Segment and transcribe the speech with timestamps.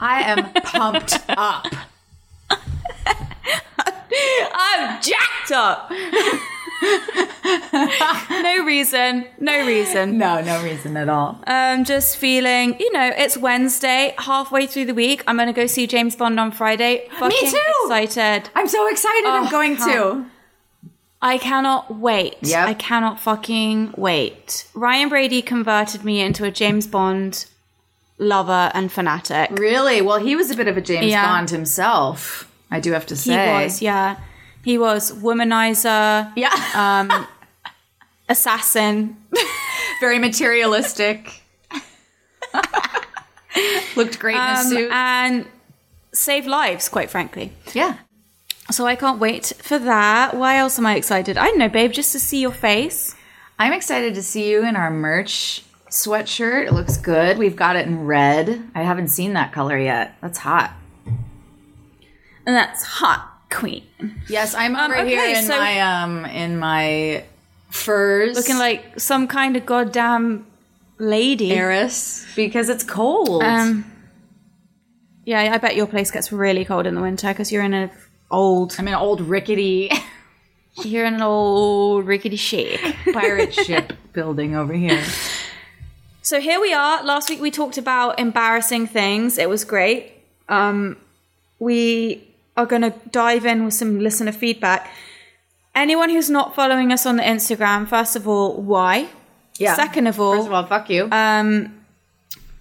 [0.00, 1.66] I am pumped up.
[4.10, 5.90] I'm jacked up.
[8.30, 10.18] no reason, no reason.
[10.18, 11.42] No, no reason at all.
[11.46, 15.24] Um, just feeling, you know, it's Wednesday, halfway through the week.
[15.26, 17.08] I'm gonna go see James Bond on Friday.
[17.18, 17.60] Fucking too.
[17.84, 18.50] Excited.
[18.54, 19.24] I'm so excited.
[19.26, 20.26] Oh, I'm going to.
[21.20, 22.36] I cannot wait.
[22.42, 22.68] Yep.
[22.68, 24.68] I cannot fucking wait.
[24.74, 27.46] Ryan Brady converted me into a James Bond
[28.18, 29.50] lover and fanatic.
[29.58, 30.00] Really?
[30.02, 31.24] Well, he was a bit of a James Yeah.
[31.26, 32.50] Bond himself.
[32.70, 33.32] I do have to say.
[33.58, 34.16] He was, yeah.
[34.64, 36.50] He was womanizer, Yeah.
[36.74, 37.26] um,
[38.28, 39.16] assassin.
[40.00, 41.42] Very materialistic.
[43.96, 44.90] Looked great in a um, suit.
[44.92, 45.46] and
[46.12, 47.52] save lives, quite frankly.
[47.72, 47.96] yeah.
[48.70, 50.36] So I can't wait for that.
[50.36, 51.38] Why else am I excited?
[51.38, 53.14] I don't know, babe, just to see your face.
[53.58, 56.66] I'm excited to see you in our merch sweatshirt.
[56.66, 57.38] It looks good.
[57.38, 58.62] We've got it in red.
[58.74, 60.16] I haven't seen that color yet.
[60.20, 60.72] That's hot.
[62.46, 63.84] And that's hot, queen.
[64.28, 67.24] Yes, I'm Um, over here okay, in so- my um in my
[67.70, 68.36] furs.
[68.36, 70.46] Looking like some kind of goddamn
[70.98, 71.52] lady.
[71.52, 73.42] Eris because it's cold.
[73.42, 73.84] Um,
[75.24, 77.90] yeah, I bet your place gets really cold in the winter because you're in an
[78.30, 79.90] old, I'm in an old rickety
[80.84, 82.80] you're in an old rickety shack.
[83.12, 85.02] pirate ship building over here.
[86.22, 87.02] So here we are.
[87.02, 89.38] Last week we talked about embarrassing things.
[89.38, 90.12] It was great.
[90.48, 90.96] Um,
[91.58, 94.90] we are going to dive in with some listener feedback.
[95.74, 99.08] Anyone who's not following us on the Instagram, first of all, why?
[99.58, 99.74] Yeah.
[99.74, 101.08] Second of all, First of all, fuck you.
[101.10, 101.74] um,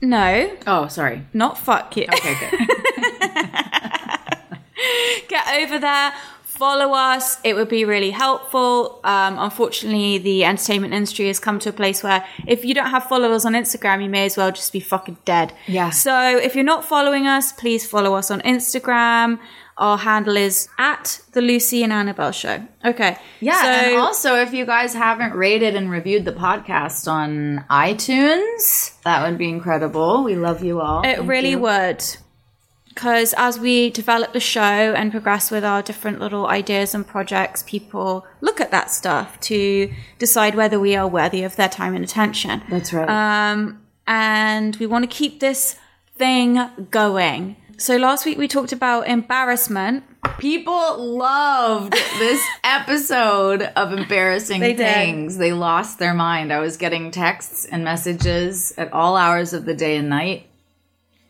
[0.02, 1.24] no, oh, sorry.
[1.34, 2.04] not fuck you.
[2.04, 2.52] Okay, good.
[5.28, 6.14] Get over there.
[6.58, 7.38] Follow us.
[7.44, 9.00] It would be really helpful.
[9.04, 13.04] Um, unfortunately, the entertainment industry has come to a place where if you don't have
[13.04, 15.54] followers on Instagram, you may as well just be fucking dead.
[15.68, 15.92] Yeah.
[15.92, 19.40] So if you're not following us, please follow us on Instagram.
[19.78, 22.68] Our handle is at the Lucy and Annabelle Show.
[22.84, 23.16] Okay.
[23.40, 29.00] Yeah, So and also if you guys haven't rated and reviewed the podcast on iTunes,
[29.04, 30.24] that would be incredible.
[30.24, 31.02] We love you all.
[31.02, 31.60] It Thank really you.
[31.60, 32.04] would.
[32.98, 34.60] Because as we develop the show
[34.96, 39.94] and progress with our different little ideas and projects, people look at that stuff to
[40.18, 42.64] decide whether we are worthy of their time and attention.
[42.72, 43.08] That's right.
[43.08, 45.76] Um, and we want to keep this
[46.16, 46.60] thing
[46.90, 47.56] going.
[47.78, 50.04] So last week we talked about embarrassment.
[50.40, 54.92] People loved this episode of embarrassing They did.
[54.92, 55.38] things.
[55.38, 56.52] They lost their mind.
[56.52, 60.47] I was getting texts and messages at all hours of the day and night.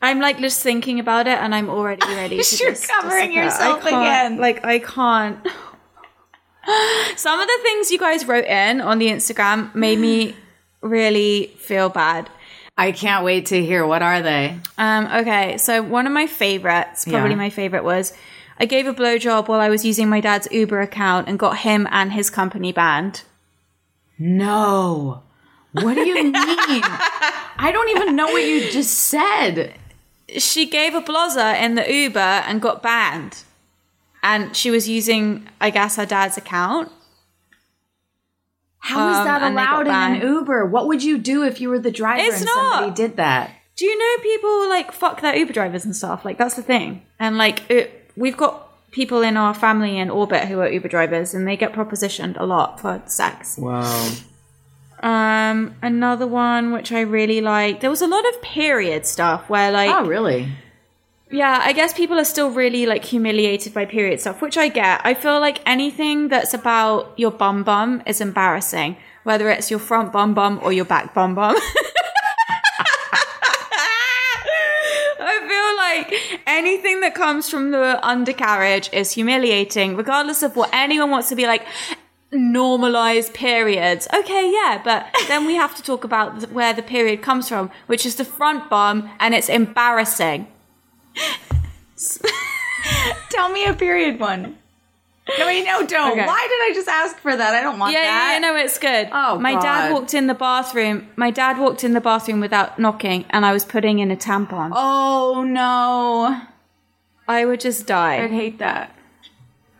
[0.01, 2.41] I'm like just thinking about it, and I'm already ready.
[2.41, 3.43] to You're just covering disappear.
[3.43, 4.03] yourself I can't-
[4.33, 4.37] again.
[4.39, 5.47] Like I can't.
[7.15, 10.35] Some of the things you guys wrote in on the Instagram made me
[10.81, 12.29] really feel bad.
[12.77, 14.59] I can't wait to hear what are they?
[14.77, 17.35] Um, okay, so one of my favorites, probably Yeah.
[17.37, 18.13] my favorite, was
[18.59, 21.87] I gave a blowjob while I was using my dad's Uber account and got him
[21.89, 23.23] and his company banned.
[24.19, 25.23] No.
[25.71, 26.33] What do you mean?
[26.33, 29.73] I don't even know what you just said.
[30.37, 33.43] She gave a blozzer in the Uber and got banned.
[34.23, 36.91] And she was using, I guess, her dad's account.
[38.79, 40.21] How is Um, that and allowed in an.
[40.21, 40.65] Uber?
[40.65, 42.53] What would you do if you were the driver It's and not.
[42.73, 43.51] somebody did that?
[43.75, 46.25] Do you know people like fuck their Uber drivers and stuff?
[46.25, 47.03] Like that's the thing.
[47.19, 51.33] And like it, we've got people in our family in orbit who are Uber drivers,
[51.33, 53.57] and they get propositioned a lot for sex.
[53.57, 54.09] Wow.
[55.03, 57.81] Um, another one which I really like.
[57.81, 60.49] There was a lot of period stuff where like, Oh, really?
[61.29, 65.01] yeah, I guess people are still really like humiliated by period stuff, which I get.
[65.03, 70.11] I feel like anything that's about your bum bum is embarrassing, whether it's your front
[70.11, 71.55] bum bum or your back bum bum.
[75.19, 81.09] I feel like anything that comes from the undercarriage is humiliating, regardless of what anyone
[81.11, 81.63] wants to be like.
[82.31, 84.07] Normalized periods.
[84.13, 87.71] Okay, yeah, but then we have to talk about th- where the period comes from,
[87.87, 90.47] which is the front bum, and it's embarrassing.
[93.29, 94.57] Tell me a period one.
[95.37, 96.11] No, wait, no, don't.
[96.13, 96.25] Okay.
[96.25, 97.53] Why did I just ask for that?
[97.53, 98.39] I don't want Yeah, that.
[98.41, 99.09] yeah, yeah, no, it's good.
[99.11, 101.09] Oh, my dad walked in the bathroom.
[101.17, 104.71] My dad walked in the bathroom without knocking, and I was putting in a tampon.
[104.73, 106.41] Oh no!
[107.27, 108.23] I would just die.
[108.23, 108.96] I'd hate that.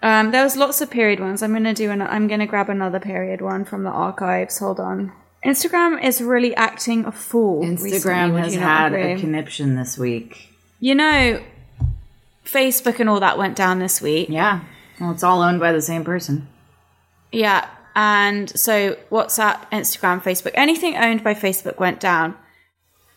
[0.01, 1.41] Um, there was lots of period ones.
[1.41, 2.01] I'm gonna do an.
[2.01, 4.59] I'm gonna grab another period one from the archives.
[4.59, 5.11] Hold on.
[5.45, 7.63] Instagram is really acting a fool.
[7.63, 9.13] Instagram would has had agree?
[9.13, 10.53] a conniption this week.
[10.79, 11.41] You know,
[12.45, 14.29] Facebook and all that went down this week.
[14.29, 14.61] Yeah.
[14.99, 16.47] Well, it's all owned by the same person.
[17.31, 22.35] Yeah, and so WhatsApp, Instagram, Facebook, anything owned by Facebook went down.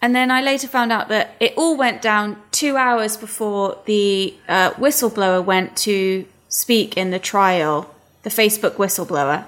[0.00, 4.35] And then I later found out that it all went down two hours before the
[4.49, 9.47] uh, whistleblower went to speak in the trial, the Facebook whistleblower.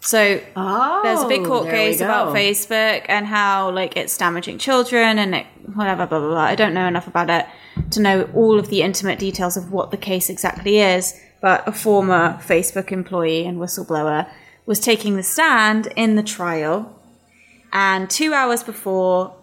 [0.00, 2.34] So Oh, there's a big court case about.
[2.34, 6.44] Facebook and how like it's damaging children and it, whatever blah blah blah.
[6.44, 7.46] I don't know enough about it
[7.90, 11.20] to know all of the intimate details of what the case exactly is.
[11.40, 14.28] But a former Facebook employee and whistleblower
[14.66, 17.00] was taking the stand in the trial,
[17.72, 19.34] and two hours before,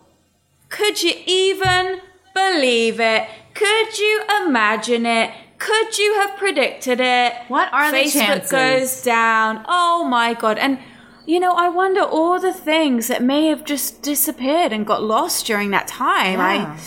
[0.70, 2.02] could you even
[2.34, 3.28] believe it?
[3.54, 5.32] Could you imagine it?
[5.58, 7.34] Could you have predicted it?
[7.48, 8.52] What are the Facebook chances?
[8.52, 9.64] goes down.
[9.68, 10.58] Oh my god!
[10.58, 10.80] And
[11.26, 15.46] you know, I wonder all the things that may have just disappeared and got lost
[15.46, 16.40] during that time.
[16.40, 16.78] Yeah.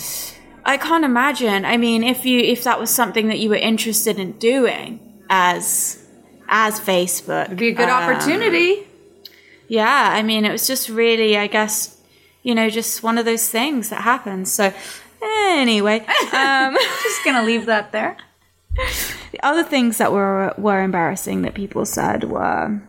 [0.65, 1.65] I I can't imagine.
[1.65, 4.99] I mean, if you if that was something that you were interested in doing
[5.29, 6.05] as
[6.47, 8.87] as Facebook, It'd be a good um, opportunity.
[9.67, 11.99] yeah, I mean, it was just really, I guess,
[12.43, 14.51] you know, just one of those things that happens.
[14.51, 14.73] So,
[15.21, 15.99] anyway,
[16.33, 18.17] um, Just gonna leave that there.
[19.31, 22.81] The other things that were were embarrassing that people said were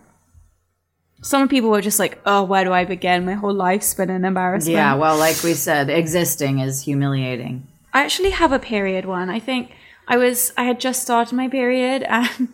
[1.23, 3.27] some people were just like, "Oh, where do I begin?
[3.27, 7.67] My whole life's been an embarrassment." Yeah, well, like we said, existing is humiliating.
[7.93, 9.29] I actually have a period one.
[9.31, 9.73] I think
[10.09, 12.49] I was I had just started my period and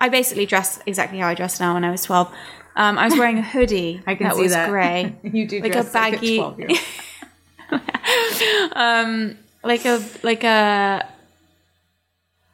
[0.00, 2.28] I basically dressed exactly how I dress now when I was twelve.
[2.76, 4.68] Um, I was wearing a hoodie I can that see was that.
[4.70, 5.14] grey.
[5.22, 6.78] you do Like a dress like a baggy- 12-year-old.
[9.64, 11.08] like a like a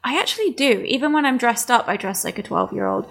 [0.05, 0.83] I actually do.
[0.87, 3.09] Even when I'm dressed up, I dress like a 12 year old.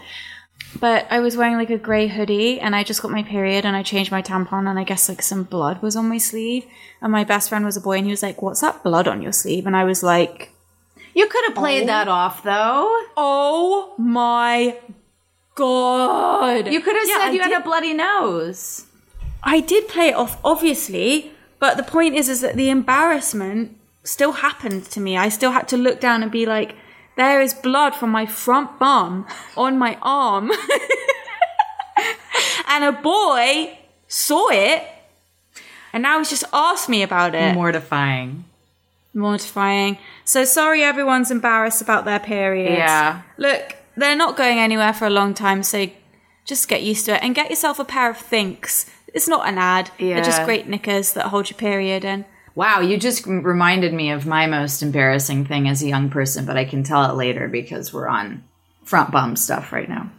[0.81, 3.77] But I was wearing like a grey hoodie and I just got my period and
[3.77, 6.65] I changed my tampon and I guess like some blood was on my sleeve.
[7.03, 9.23] And my best friend was a boy and he was like, What's that blood on
[9.23, 9.67] your sleeve?
[9.67, 10.53] And I was like,
[11.15, 11.87] You could have played oh.
[11.87, 12.89] that off, though.
[13.17, 14.79] Oh my
[15.57, 16.69] god.
[16.69, 18.87] You could have Yeah, said I you did- had a bloody nose.
[19.43, 24.33] I did play it off, obviously, but the point is, is that the embarrassment still
[24.33, 25.17] happened to me.
[25.19, 26.75] I still had to look down and be like,
[27.17, 29.27] "There is blood from my front bum
[29.57, 30.51] on my arm,"
[32.69, 33.79] and a boy
[34.09, 34.83] saw it,
[35.93, 37.55] and now he's just asked me about it.
[37.55, 38.45] Mortifying.
[39.15, 39.99] Mortifying.
[40.25, 42.79] So sorry, everyone's embarrassed about their periods.
[42.79, 43.23] Yeah.
[43.37, 45.87] Look, they're not going anywhere for a long time, so
[46.45, 48.91] just get used to it and get yourself a pair of Thinx.
[49.15, 49.91] It's not an ad.
[49.99, 52.25] They're just great knickers that hold your period in.
[52.55, 56.57] Wow, you just reminded me of my most embarrassing thing as a young person, but
[56.57, 58.45] I can tell it later because we're on
[58.85, 60.11] front bum stuff right now.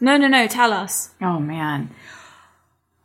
[0.00, 0.46] No, no, no.
[0.46, 1.10] Tell us.
[1.20, 1.90] Oh man.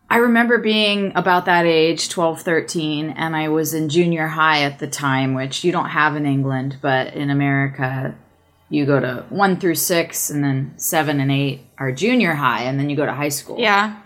[0.09, 4.79] I remember being about that age, 12, 13, and I was in junior high at
[4.79, 8.15] the time, which you don't have in England, but in America,
[8.69, 12.79] you go to one through six, and then seven and eight are junior high, and
[12.79, 13.59] then you go to high school.
[13.59, 13.99] Yeah.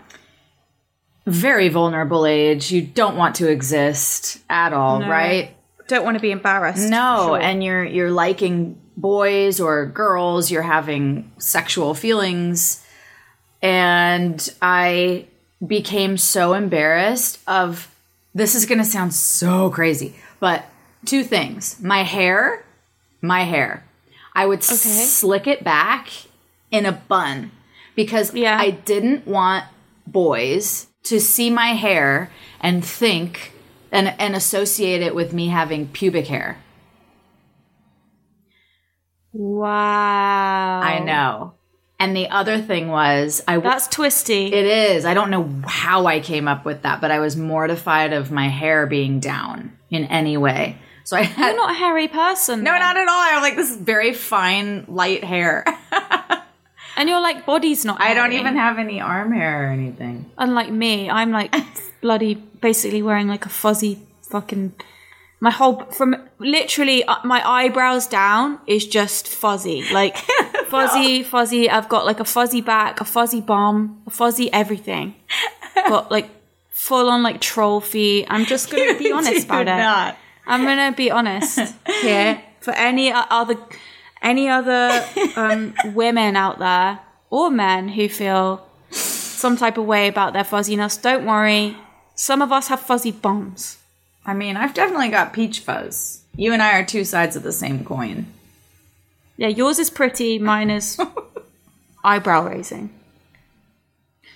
[1.26, 2.70] Very vulnerable age.
[2.72, 5.54] You don't want to exist at all, right?
[5.88, 6.88] Don't want to be embarrassed.
[6.88, 7.40] No, Sure.
[7.40, 12.84] and you're you're liking boys or girls, you're having sexual feelings.
[13.62, 15.26] And I
[15.66, 17.94] became so embarrassed of
[18.34, 20.64] this is going to sound so crazy, but
[21.04, 21.80] two things.
[21.80, 22.64] My hair,
[23.20, 23.84] my hair.
[24.34, 26.08] I would slick it back
[26.70, 27.50] in a bun
[27.96, 28.56] because Yeah.
[28.58, 29.64] I didn't want
[30.06, 32.30] boys to see my hair
[32.60, 33.52] and think
[33.92, 36.58] and and associate it with me having pubic hair.
[39.32, 40.80] Wow.
[40.82, 41.54] I know.
[41.98, 44.46] And the other thing was I w- That's twisty.
[44.46, 45.04] it is.
[45.04, 48.48] I don't know how I came up with that, but I was mortified of my
[48.48, 50.78] hair being down in any way.
[51.04, 52.62] So I had You're not a hairy person.
[52.62, 52.80] no, then.
[52.80, 53.20] not at all.
[53.20, 55.64] I have like this very fine, light hair.
[57.00, 57.98] And your like body's not.
[57.98, 58.42] I don't hairy.
[58.42, 60.30] even have any arm hair or anything.
[60.36, 61.54] Unlike me, I'm like
[62.02, 64.74] bloody basically wearing like a fuzzy fucking.
[65.40, 70.14] My whole from literally uh, my eyebrows down is just fuzzy, like
[70.68, 71.70] fuzzy, fuzzy.
[71.70, 75.14] I've got like a fuzzy back, a fuzzy bum, a fuzzy everything.
[75.74, 76.28] Got like
[76.68, 78.26] full on like troll feet.
[78.28, 80.16] I'm just gonna be honest about it.
[80.46, 81.60] I'm gonna be honest
[82.02, 83.56] here for any other
[84.22, 85.04] any other
[85.36, 87.00] um, women out there
[87.30, 90.96] or men who feel some type of way about their fuzziness.
[90.96, 91.76] Don't worry,
[92.14, 93.78] some of us have fuzzy bums.
[94.26, 96.22] I mean, I've definitely got peach fuzz.
[96.36, 98.26] You and I are two sides of the same coin.
[99.36, 101.00] Yeah, yours is pretty, mine is
[102.04, 102.90] eyebrow raising.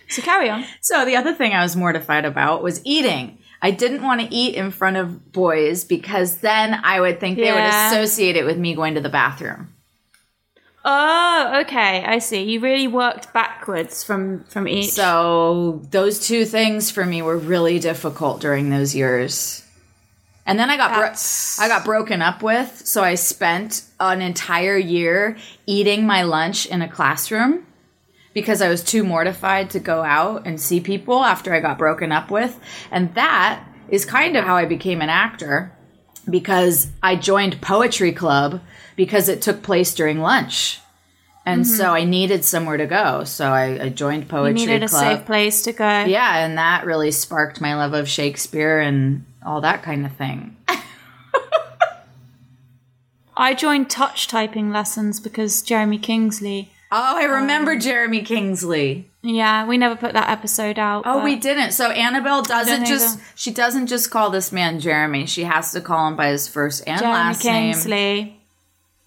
[0.09, 0.65] So carry on.
[0.81, 3.39] So the other thing I was mortified about was eating.
[3.61, 7.53] I didn't want to eat in front of boys because then I would think they
[7.53, 9.74] would associate it with me going to the bathroom.
[10.87, 12.43] Oh, okay, I see.
[12.43, 14.91] You really worked backwards from from each.
[14.91, 19.63] So those two things for me were really difficult during those years.
[20.47, 24.77] And then I got bro- I got broken up with, so I spent an entire
[24.77, 27.67] year eating my lunch in a classroom
[28.35, 32.13] because I was too mortified to go out and see people after I got broken
[32.13, 32.61] up with.
[32.91, 35.73] And that is kind of how I became an actor
[36.29, 38.61] because I joined poetry club
[38.97, 40.81] because it took place during lunch.
[41.47, 43.25] And so I needed somewhere to go.
[43.25, 44.61] So I, I joined poetry.
[44.63, 46.05] you needed a safe place to go.
[46.05, 50.57] Yeah, and that really sparked my love of Shakespeare and all that kind of thing.
[53.37, 56.71] I joined touch typing lessons because Jeremy Kingsley.
[56.93, 59.11] Oh, I Um, remember Jeremy Kingsley.
[59.23, 61.03] Yeah, we never put that episode out.
[61.05, 61.73] Oh, we didn't.
[61.73, 63.25] So Annabelle doesn't just that.
[63.35, 65.27] she doesn't just call this man Jeremy.
[65.27, 67.75] She has to call him by his first and Jeremy last name.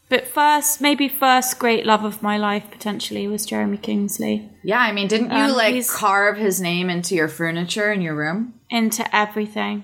[0.09, 4.49] But first, maybe first great love of my life potentially was Jeremy Kingsley.
[4.63, 8.15] Yeah, I mean, didn't you Um, like carve his name into your furniture in your
[8.15, 8.53] room?
[8.69, 9.83] into everything.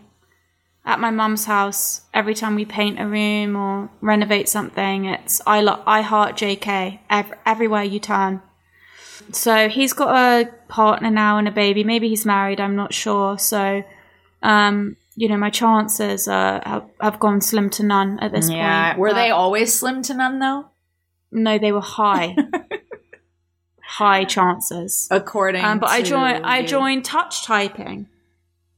[0.86, 5.62] At my mum's house, every time we paint a room or renovate something, it's I
[5.62, 8.42] lo- I heart JK ev- everywhere you turn.
[9.32, 11.86] So he's got a partner now and a baby.
[11.86, 12.60] Maybe he's married.
[12.60, 13.38] I'm not sure.
[13.39, 13.84] So,
[14.42, 18.89] um, you know, my chances uh, have, have gone slim to none at this Yeah.
[18.91, 19.00] point.
[19.00, 20.65] Were but- they always slim to none though?
[21.32, 22.36] No, they were high,
[23.82, 25.08] high chances.
[25.12, 28.08] According Um, but I joined I joined touch typing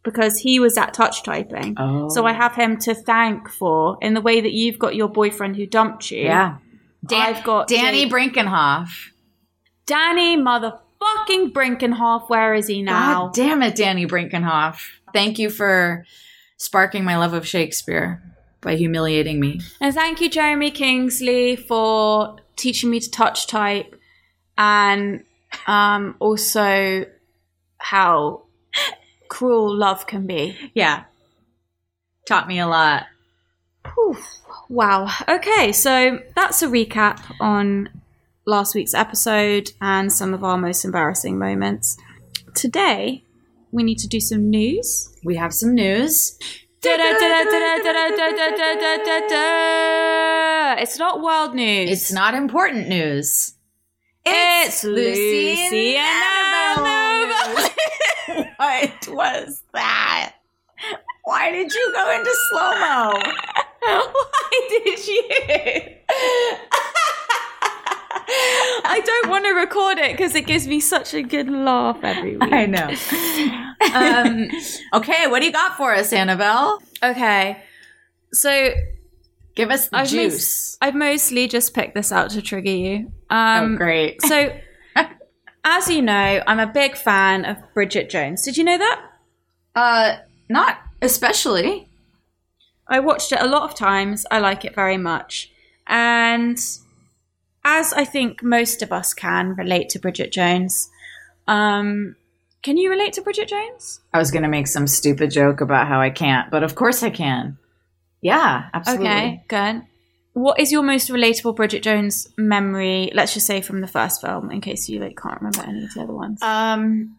[0.03, 1.75] because he was at touch typing.
[1.77, 2.09] Oh.
[2.09, 5.55] So I have him to thank for in the way that you've got your boyfriend
[5.55, 6.23] who dumped you.
[6.23, 6.57] Yeah.
[7.05, 8.89] Dan- I've got Danny Jake- Brinkenhoff.
[9.85, 12.29] Danny motherfucking Brinkenhoff.
[12.29, 13.25] Where is he now?
[13.27, 14.79] God damn it, Danny Brinkenhoff.
[15.13, 16.05] Thank you for
[16.57, 18.21] sparking my love of Shakespeare
[18.61, 19.61] by humiliating me.
[19.79, 23.95] And thank you, Jeremy Kingsley, for teaching me to touch type
[24.57, 25.23] and
[25.67, 27.05] um, also
[27.77, 28.43] how
[29.27, 30.57] cruel love can be.
[30.73, 31.03] Yeah.
[32.25, 33.03] Taught me a lot.
[33.93, 34.17] Whew.
[34.69, 35.09] Wow.
[35.27, 37.89] Okay, so that's a recap on
[38.47, 41.97] last week's episode and some of our most embarrassing moments.
[42.55, 43.23] Today,
[43.71, 45.14] we need to do some news.
[45.25, 46.37] We have some news.
[50.77, 51.89] It's not world news.
[51.89, 53.55] It's not important news.
[54.23, 57.71] It's Lucy and Annabelle.
[58.57, 60.35] what was that?
[61.23, 63.19] Why did you go into slow mo?
[63.81, 65.23] Why did you?
[68.95, 72.37] I don't want to record it because it gives me such a good laugh every
[72.37, 72.51] week.
[72.53, 72.91] I know.
[73.93, 74.49] Um,
[74.93, 76.81] Okay, what do you got for us, Annabelle?
[77.03, 77.61] okay,
[78.31, 78.73] so
[79.55, 80.77] Give us the I've, juice.
[80.81, 83.11] I've mostly just picked this out to trigger you.
[83.29, 84.21] Um, oh, great.
[84.21, 84.57] So,
[85.63, 88.43] as you know, I'm a big fan of Bridget Jones.
[88.43, 89.01] Did you know that?
[89.73, 90.17] Uh,
[90.49, 91.89] not especially.
[92.87, 94.25] I watched it a lot of times.
[94.29, 95.51] I like it very much.
[95.87, 96.57] And
[97.65, 100.89] as I think most of us can relate to Bridget Jones,
[101.47, 102.15] um,
[102.61, 103.99] can you relate to Bridget Jones?
[104.13, 107.03] I was going to make some stupid joke about how I can't, but of course
[107.03, 107.57] I can.
[108.21, 109.07] Yeah, absolutely.
[109.07, 109.81] Okay, good.
[110.33, 113.11] What is your most relatable Bridget Jones memory?
[113.13, 115.93] Let's just say from the first film, in case you like can't remember any of
[115.93, 116.41] the other ones.
[116.41, 117.17] Um,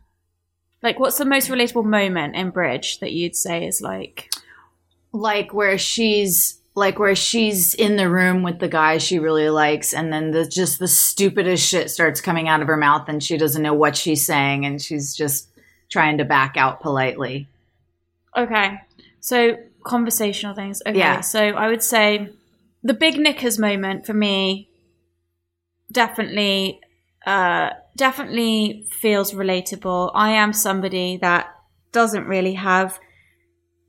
[0.82, 4.30] like, what's the most relatable moment in Bridge that you'd say is like?
[5.16, 9.94] like where she's like where she's in the room with the guy she really likes
[9.94, 13.38] and then the just the stupidest shit starts coming out of her mouth and she
[13.38, 15.48] doesn't know what she's saying and she's just
[15.88, 17.48] trying to back out politely.
[18.36, 18.78] Okay.
[19.20, 20.82] So conversational things.
[20.86, 20.98] Okay.
[20.98, 21.22] Yeah.
[21.22, 22.28] So I would say
[22.82, 24.68] the big knickers moment for me
[25.90, 26.78] definitely
[27.24, 30.10] uh definitely feels relatable.
[30.14, 31.54] I am somebody that
[31.90, 33.00] doesn't really have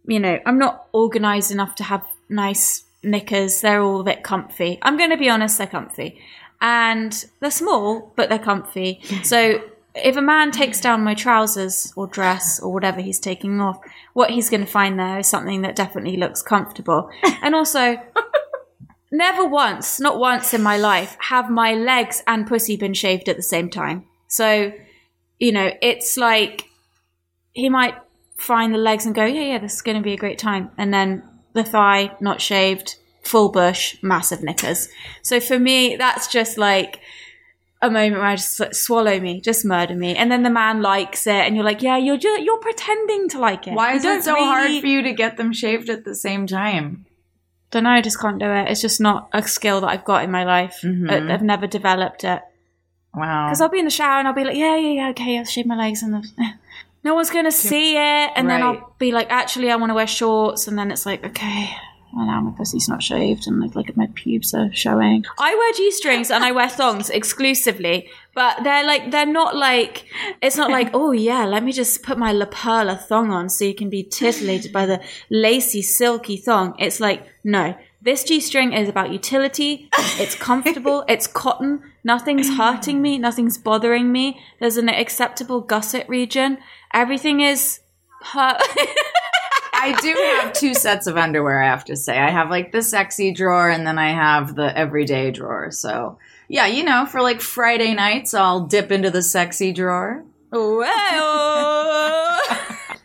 [0.10, 3.62] you know, I'm not organized enough to have nice knickers.
[3.62, 4.80] They're all a bit comfy.
[4.82, 6.20] I'm going to be honest, they're comfy.
[6.60, 9.02] And they're small, but they're comfy.
[9.24, 9.62] So
[9.96, 13.80] if a man takes down my trousers or dress or whatever he's taking off,
[14.14, 17.10] what he's going to find there is something that definitely looks comfortable.
[17.42, 17.98] And also,
[19.12, 23.38] never once, not once in my life, have my legs and pussy been shaved at
[23.38, 24.06] the same time.
[24.28, 24.74] So,
[25.40, 26.66] you know, it's like
[27.54, 27.96] he might
[28.38, 30.72] find the legs and go, yeah, yeah, this is going to be a great time.
[30.78, 31.24] And then
[31.58, 34.88] the thigh not shaved, full bush, massive knickers.
[35.22, 37.02] So for me, that's just like
[37.82, 40.82] a moment where I just like, swallow me, just murder me, and then the man
[40.82, 43.74] likes it, and you're like, yeah, you're just you're pretending to like it.
[43.74, 46.48] Why is it so really- hard for you to get them shaved at the same
[46.48, 47.06] time?
[47.70, 47.90] Don't know.
[47.90, 48.70] I just can't do it.
[48.70, 50.80] It's just not a skill that I've got in my life.
[50.84, 51.10] Mm-hmm.
[51.10, 52.42] I, I've never developed it.
[53.14, 53.48] Wow.
[53.48, 55.44] Because I'll be in the shower and I'll be like, yeah, yeah, yeah, okay, I'll
[55.44, 56.30] shave my legs, and the,
[57.08, 58.30] no one's gonna see it.
[58.36, 61.26] And then I'll be like, actually, I want to wear shorts, and then it's like,
[61.26, 61.70] okay.
[62.14, 65.24] Well, now my pussy's not shaved, and like, look at my pubes are showing.
[65.40, 70.06] I wear g strings and I wear thongs exclusively, but they're like they're not like
[70.42, 73.66] it's not like oh yeah, let me just put my La Perla thong on so
[73.66, 76.76] you can be titillated by the lacy, silky thong.
[76.80, 79.90] It's like no, this g string is about utility.
[80.20, 81.04] It's comfortable.
[81.10, 81.84] it's cotton.
[82.04, 83.18] Nothing's hurting me.
[83.18, 84.40] Nothing's bothering me.
[84.60, 86.58] There's an acceptable gusset region.
[86.94, 87.80] Everything is.
[88.34, 92.18] I do have two sets of underwear, I have to say.
[92.18, 95.72] I have like the sexy drawer and then I have the everyday drawer.
[95.72, 96.18] So,
[96.48, 100.26] yeah, you know, for like Friday nights, I'll dip into the sexy drawer.
[100.52, 102.42] Well,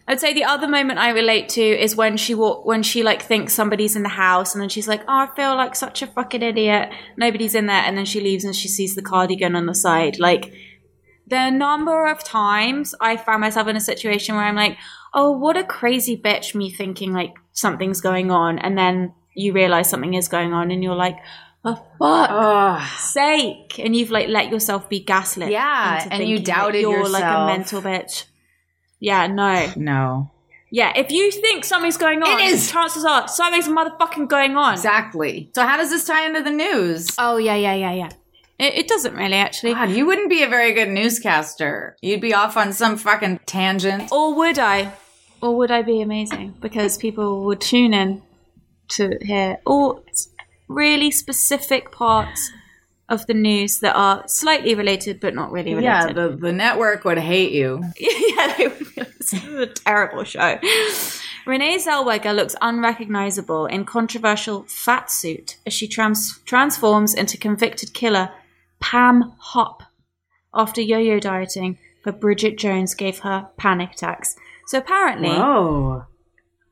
[0.09, 3.23] I'd say the other moment I relate to is when she walk when she like
[3.23, 6.07] thinks somebody's in the house and then she's like, "Oh, I feel like such a
[6.07, 6.91] fucking idiot.
[7.17, 10.19] Nobody's in there." And then she leaves and she sees the cardigan on the side.
[10.19, 10.53] Like
[11.33, 14.77] the number of times I found myself in a situation where I'm like,
[15.15, 19.89] "Oh, what a crazy bitch!" Me thinking like something's going on, and then you realize
[19.91, 21.17] something is going on, and you're like,
[21.62, 22.83] "For fuck Ugh.
[22.99, 25.51] sake!" And you've like let yourself be gaslit.
[25.51, 27.47] Yeah, and you thinking that doubted you're like a yourself.
[27.55, 28.25] mental bitch.
[29.01, 29.73] Yeah, no.
[29.77, 30.31] No.
[30.75, 32.71] Yeah, if you think something's going on, It is.
[32.71, 34.73] chances are something's motherfucking going on.
[34.75, 35.51] Exactly.
[35.55, 37.09] So, how does this tie into the news?
[37.19, 38.11] Oh yeah, yeah, yeah, yeah.
[38.62, 39.75] It, it doesn't really actually.
[39.75, 41.97] God, you wouldn't be a very good newscaster.
[42.00, 44.12] You'd be off on some fucking tangent.
[44.12, 44.92] Or would I?
[45.40, 46.54] Or would I be amazing?
[46.61, 48.23] Because people would tune in
[48.90, 50.04] to hear all
[50.69, 52.52] really specific parts
[53.09, 55.85] of the news that are slightly related but not really related.
[55.85, 57.83] Yeah, the, the network would hate you.
[57.98, 60.59] yeah, they would be like, this is a terrible show.
[61.44, 68.31] Renee Zellweger looks unrecognizable in controversial fat suit as she trans- transforms into convicted killer
[68.83, 69.83] Pam Hupp
[70.53, 74.37] after yo-yo dieting, but Bridget Jones gave her panic attacks.
[74.66, 75.31] So apparently,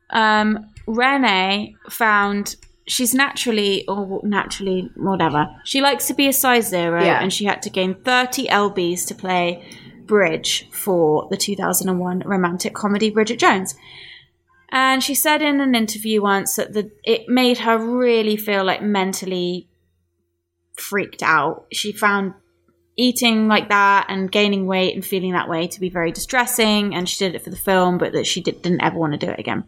[0.09, 2.55] um, Renee found
[2.87, 5.47] she's naturally or naturally whatever.
[5.63, 7.21] She likes to be a size zero, Yeah.
[7.21, 9.63] and she had to gain 30 lbs to play
[10.05, 13.75] bridge for the 2001 romantic comedy Bridget Jones.
[14.69, 18.81] And she said in an interview once that the it made her really feel like
[18.81, 19.67] mentally
[20.75, 21.65] freaked out.
[21.71, 22.33] She found
[22.97, 27.07] eating like that and gaining weight and feeling that way to be very distressing and
[27.07, 29.31] she did it for the film but that she did, didn't ever want to do
[29.31, 29.63] it again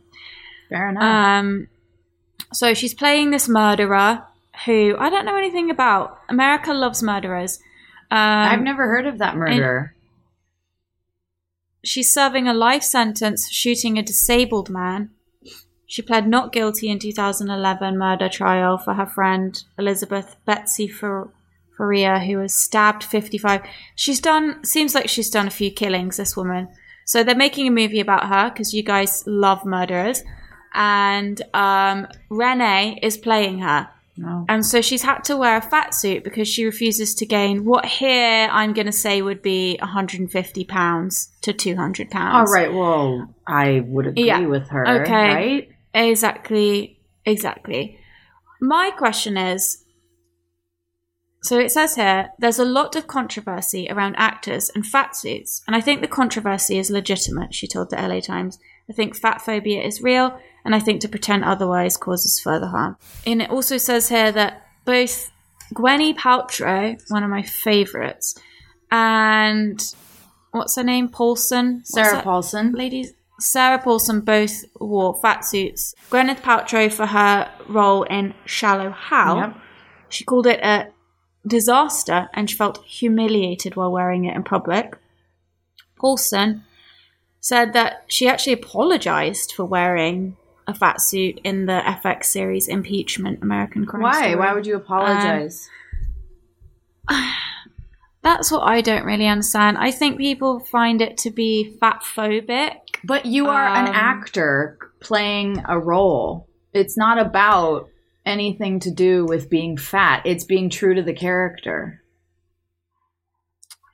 [0.69, 1.03] Fair enough.
[1.03, 1.67] um
[2.51, 4.23] so she's playing this murderer
[4.65, 7.59] who i don't know anything about america loves murderers
[8.11, 9.95] um, I've never heard of that murder.
[11.83, 15.09] she's serving a life sentence for shooting a disabled man
[15.93, 22.37] she pled not guilty in 2011 murder trial for her friend elizabeth betsy Faria, who
[22.37, 23.61] was stabbed 55.
[23.93, 26.67] She's done, seems like she's done a few killings, this woman.
[27.05, 30.23] So they're making a movie about her because you guys love murderers.
[30.73, 33.87] And um, Renee is playing her.
[34.23, 34.45] Oh.
[34.49, 37.85] And so she's had to wear a fat suit because she refuses to gain what
[37.85, 42.49] here I'm going to say would be 150 pounds to 200 pounds.
[42.49, 42.73] All right.
[42.73, 44.39] Well, I would agree Yeah.
[44.47, 45.01] with her.
[45.01, 45.33] Okay.
[45.33, 45.69] Right?
[45.93, 46.99] Exactly.
[47.25, 47.99] Exactly.
[48.59, 49.83] My question is
[51.43, 55.75] so it says here there's a lot of controversy around actors and fat suits, and
[55.75, 58.57] I think the controversy is legitimate, she told the LA Times.
[58.89, 62.97] I think fat phobia is real, and I think to pretend otherwise causes further harm.
[63.25, 65.31] And it also says here that both
[65.73, 68.35] Gwenny Paltrow, one of my favorites,
[68.89, 69.83] and
[70.51, 71.09] what's her name?
[71.09, 71.83] Paulson?
[71.83, 72.71] Sarah Paulson.
[72.71, 75.93] ladies Sarah Paulson both wore fat suits.
[76.09, 79.37] Gwyneth Paltrow for her role in Shallow Hal.
[79.37, 79.57] Yep.
[80.07, 80.87] She called it a
[81.45, 84.97] disaster and she felt humiliated while wearing it in public.
[85.97, 86.63] Paulson
[87.41, 93.43] said that she actually apologized for wearing a fat suit in the FX series Impeachment
[93.43, 94.21] American Crime Why?
[94.21, 94.35] Story.
[94.37, 95.69] Why would you apologize?
[98.21, 99.77] That's what I don't really understand.
[99.77, 102.77] I think people find it to be fat phobic.
[103.03, 106.47] But you are an um, actor playing a role.
[106.73, 107.89] It's not about
[108.25, 110.23] anything to do with being fat.
[110.25, 112.01] It's being true to the character.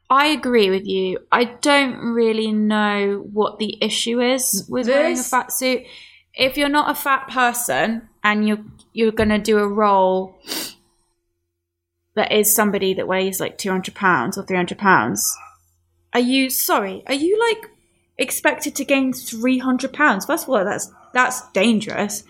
[0.10, 1.20] I agree with you.
[1.32, 5.84] I don't really know what the issue is with wearing a fat suit.
[6.34, 10.40] if you're not a fat person and you're you're gonna do a role
[12.16, 15.38] that is somebody that weighs like 200 pounds or 300 pounds,
[16.14, 17.04] are you sorry?
[17.06, 17.70] Are you like
[18.20, 20.26] expected to gain 300 pounds?
[20.26, 22.24] First of all, that's that's dangerous.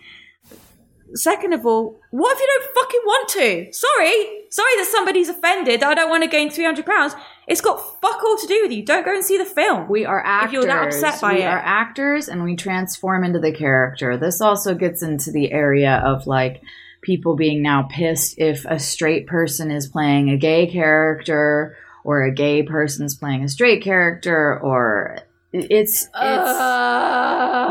[1.16, 3.74] Second of all, what if you don't fucking want to?
[3.74, 5.82] Sorry, sorry that somebody's offended.
[5.82, 7.16] I don't want to gain 300 pounds.
[7.48, 8.86] It's got fuck all to do with you.
[8.86, 9.90] Don't go and see the film.
[9.90, 10.50] We are actors.
[10.50, 11.46] If you're that upset by we it.
[11.46, 14.18] are actors and we transform into the character.
[14.18, 16.62] This also gets into the area of like
[17.02, 22.34] people being now pissed if a straight person is playing a gay character or a
[22.34, 25.20] gay person's playing a straight character or
[25.52, 26.52] it's it's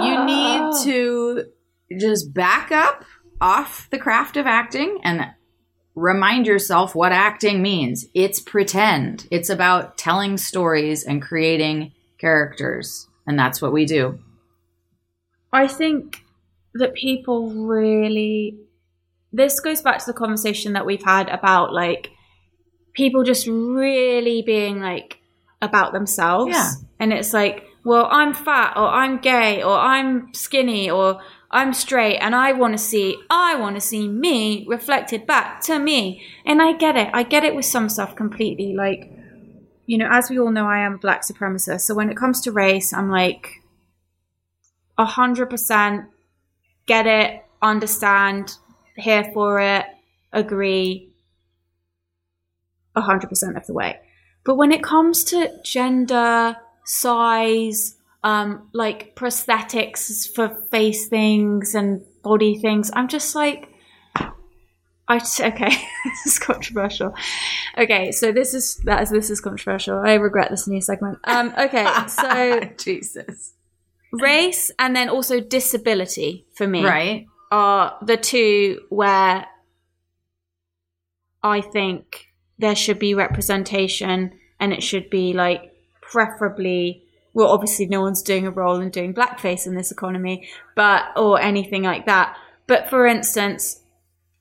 [0.03, 0.81] you need ah.
[0.85, 1.45] to
[1.99, 3.05] just back up
[3.41, 5.27] off the craft of acting and
[5.95, 8.07] remind yourself what acting means.
[8.15, 9.27] It's pretend.
[9.31, 13.09] It's about telling stories and creating characters.
[13.27, 14.19] And that's what we do.
[15.53, 16.25] I think
[16.75, 18.59] that people really.
[19.33, 22.11] This goes back to the conversation that we've had about like
[22.95, 25.19] people just really being like
[25.61, 26.53] about themselves.
[26.53, 26.71] Yeah.
[26.99, 32.19] And it's like, well, I'm fat or I'm gay or I'm skinny or I'm straight
[32.19, 36.23] and I want to see, I want to see me reflected back to me.
[36.45, 37.09] And I get it.
[37.15, 38.75] I get it with some stuff completely.
[38.75, 39.11] Like,
[39.87, 41.81] you know, as we all know, I am a black supremacist.
[41.81, 43.63] So when it comes to race, I'm like,
[44.99, 46.11] a hundred percent
[46.85, 48.53] get it, understand,
[48.97, 49.87] here for it,
[50.31, 51.11] agree,
[52.95, 53.99] a hundred percent of the way.
[54.45, 62.59] But when it comes to gender, size, um, like prosthetics for face things and body
[62.59, 63.69] things, I'm just like,
[65.11, 65.69] I just, okay,
[66.05, 67.15] this is controversial.
[67.77, 69.99] Okay, so this is that is this is controversial.
[70.05, 71.19] I regret this new segment.
[71.25, 73.53] Um, okay, so Jesus.
[74.13, 77.27] race and then also disability for me Right?
[77.51, 79.47] are the two where
[81.43, 82.27] I think
[82.59, 85.73] there should be representation and it should be like
[86.11, 87.03] preferably
[87.35, 91.41] well obviously no one's doing a role in doing blackface in this economy but or
[91.41, 93.81] anything like that but for instance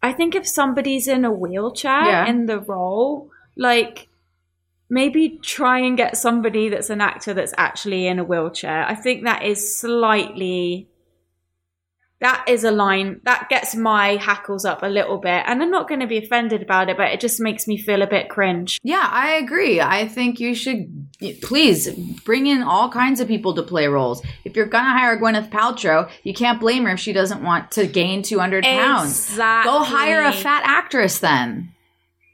[0.02, 2.28] I think if somebody's in a wheelchair Yeah.
[2.28, 4.08] in the role like
[4.90, 9.24] maybe try and get somebody that's an actor that's actually in a wheelchair I think
[9.24, 10.88] that is slightly
[12.20, 15.88] that is a line that gets my hackles up a little bit and i'm not
[15.88, 18.80] going to be offended about it but it just makes me feel a bit cringe
[18.84, 19.80] Yeah, I agree.
[19.82, 21.08] I think you should
[21.42, 21.90] please
[22.26, 24.22] bring in all kinds of people to play roles.
[24.46, 27.88] If you're gonna hire Gwyneth Paltrow, you can't blame her if she doesn't want to
[27.88, 29.30] gain 200 pounds.
[29.30, 29.72] Exactly.
[29.72, 31.74] Go hire a fat actress then.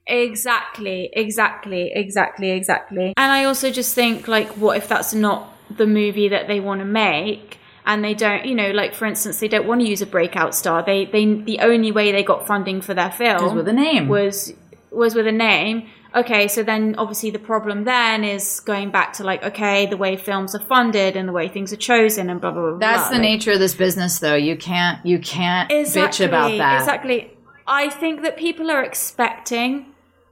[0.08, 5.88] exactly exactly exactly exactly and i also just think like what if that's not the
[5.88, 9.48] movie that they want to make and they don't you know like for instance they
[9.48, 12.82] don't want to use a breakout star they they the only way they got funding
[12.82, 14.08] for their film Was with a name.
[14.08, 14.54] was
[14.92, 19.24] was with a name okay so then obviously the problem then is going back to
[19.24, 22.52] like okay the way films are funded and the way things are chosen and blah
[22.52, 23.10] blah blah That's blah.
[23.10, 24.36] the Like, nature of this business though.
[24.36, 26.80] You can't you can't exactly, bitch about that.
[26.82, 27.32] exactly
[27.68, 29.88] i think that people are expecting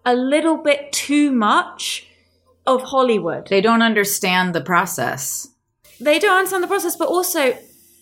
[0.05, 2.07] a little bit too much
[2.67, 5.47] of hollywood They don't understand the process.
[6.03, 7.57] They don't understand the process but also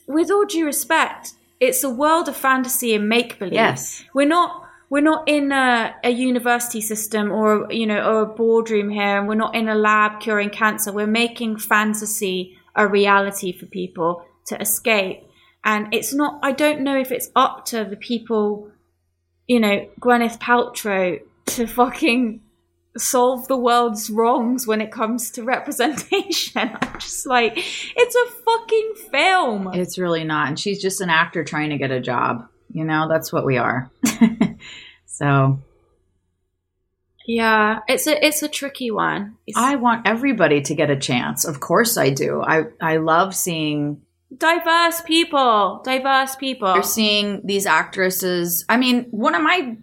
[0.07, 4.03] with all due respect it's a world of fantasy and make believe Yes.
[4.13, 8.89] we're not we're not in a, a university system or you know or a boardroom
[8.89, 10.91] here and we're not in a lab curing cancer.
[10.91, 15.19] We're making fantasy a reality for people to escape.
[15.63, 18.71] And it's not i don't know if it's up to the people
[19.47, 22.41] you know gwyneth paltrow to fucking
[22.97, 26.77] solve the world's wrongs when it comes to representation.
[26.81, 29.73] I'm just like, it's a fucking film.
[29.73, 30.47] It's really not.
[30.47, 32.47] And she's just an actor trying to get a job.
[32.71, 33.89] You know, that's what we are.
[35.05, 35.59] so
[37.29, 39.37] yeah, it's a it's a tricky one.
[39.45, 41.45] It's I want everybody to get a chance.
[41.45, 42.41] Of course I do.
[42.41, 44.01] I, I love seeing
[44.35, 46.73] diverse people, diverse people.
[46.73, 48.65] you're seeing these actresses.
[48.67, 49.77] I mean, one of my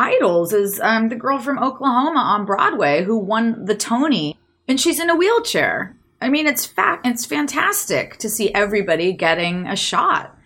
[0.00, 4.98] idols is um, the girl from Oklahoma on Broadway who won the Tony, and she's
[4.98, 5.96] in a wheelchair.
[6.20, 10.36] I mean, it's fa- it's fantastic to see everybody getting a shot.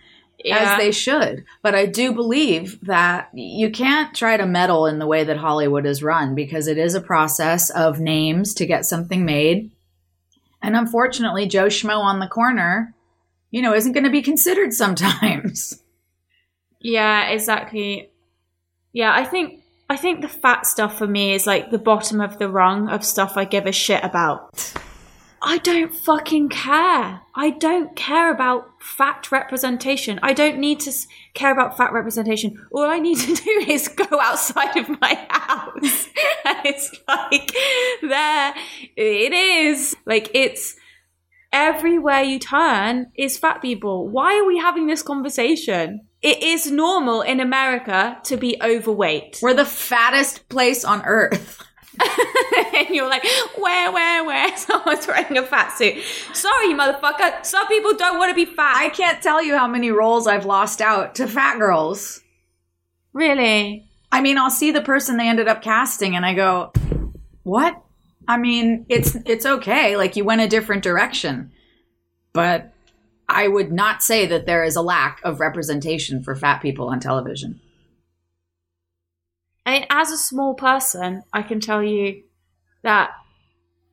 [0.43, 0.73] Yeah.
[0.73, 1.43] as they should.
[1.63, 5.87] But I do believe that you can't try to meddle in the way that Hollywood
[5.87, 9.71] is run because it is a process of names to get something made.
[10.61, 12.93] And unfortunately, Joe Schmo on the corner,
[13.49, 15.81] you know, isn't going to be considered sometimes.
[16.79, 18.11] Yeah, exactly.
[18.95, 22.39] Yeah, I think I think the fat stuff for me is like the bottom of
[22.39, 24.73] the rung of stuff I give a shit about.
[25.41, 27.19] I don't fucking care.
[27.35, 30.17] I don't care about fat representation.
[30.23, 30.93] I don't need to
[31.33, 32.65] care about fat representation.
[32.71, 36.07] All I need to do is go outside of my house.
[36.45, 37.51] and it's like,
[38.01, 38.53] there
[38.95, 39.93] it is.
[40.05, 40.77] Like, it's
[41.51, 44.07] everywhere you turn is fat people.
[44.07, 46.07] Why are we having this conversation?
[46.25, 49.37] It is normal in America to be overweight.
[49.43, 51.63] We're the fattest place on earth.
[52.75, 53.23] and you're like,
[53.55, 54.57] where, where, where?
[54.57, 56.01] Someone's wearing a fat suit.
[56.33, 57.45] Sorry, motherfucker.
[57.45, 58.75] Some people don't want to be fat.
[58.75, 62.21] I can't tell you how many roles I've lost out to fat girls.
[63.13, 63.87] really?
[64.11, 66.71] I mean, I'll see the person they ended up casting and I go,
[67.43, 67.79] "What?"
[68.27, 69.95] I mean, it's it's okay.
[69.95, 71.51] Like you went a different direction.
[72.33, 72.74] But
[73.27, 76.99] I would not say that there is a lack of representation for fat people on
[76.99, 77.59] television.
[79.65, 82.23] I mean, as a small person, I can tell you
[82.83, 83.11] that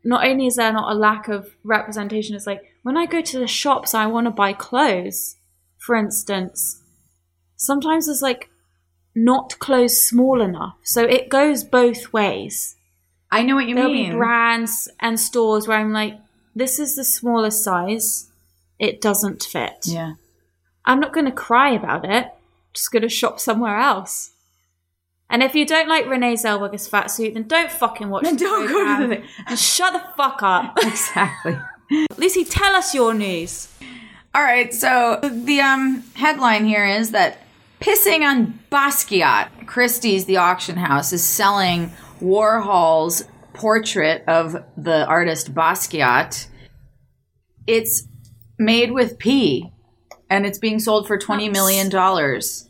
[0.05, 3.39] not only is there not a lack of representation, it's like when I go to
[3.39, 5.37] the shops, I want to buy clothes,
[5.79, 6.83] for instance.
[7.57, 8.51] Sometimes there's like
[9.15, 10.77] not clothes small enough.
[10.83, 12.77] So it goes both ways.
[13.31, 14.11] I know what you There'll mean.
[14.13, 16.19] be brands and stores where I'm like,
[16.55, 18.31] this is the smallest size.
[18.83, 19.85] It doesn't fit.
[19.87, 20.15] yeah.
[20.85, 22.27] I'm not going to cry about it.
[22.75, 24.33] just going to shop somewhere else.
[25.31, 28.67] And if you don't like Renee Zellweger's fat suit, then don't fucking watch the don't
[28.67, 29.11] go to program.
[29.11, 30.77] the- And shut the fuck up.
[30.83, 31.57] Exactly.
[32.17, 33.69] Lucy, tell us your news.
[34.35, 37.39] All right, so the um, headline here is that
[37.81, 46.47] pissing on Basquiat, Christie's, the auction house, is selling Warhol's portrait of the artist Basquiat.
[47.67, 48.09] It's
[48.65, 49.71] made with pee,
[50.31, 52.69] and it's being sold for twenty million dollars.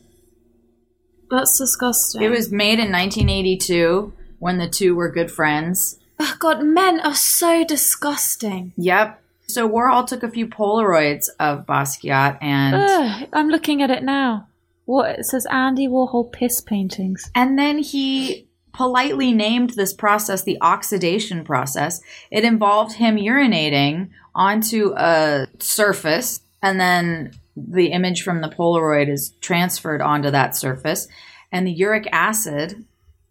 [1.30, 2.22] That's disgusting.
[2.22, 5.98] It was made in 1982 when the two were good friends.
[6.20, 8.74] oh, God, men are so disgusting.
[8.76, 9.18] Yep.
[9.48, 12.74] So Warhol took a few Polaroids of Basquiat and.
[12.74, 14.46] Ugh, I'm looking at it now.
[14.84, 17.30] What it says Andy Warhol piss paintings.
[17.34, 22.00] And then he politely named this process the oxidation process.
[22.30, 29.34] It involved him urinating onto a surface, and then the image from the Polaroid is
[29.40, 31.06] transferred onto that surface.
[31.50, 32.84] And the uric acid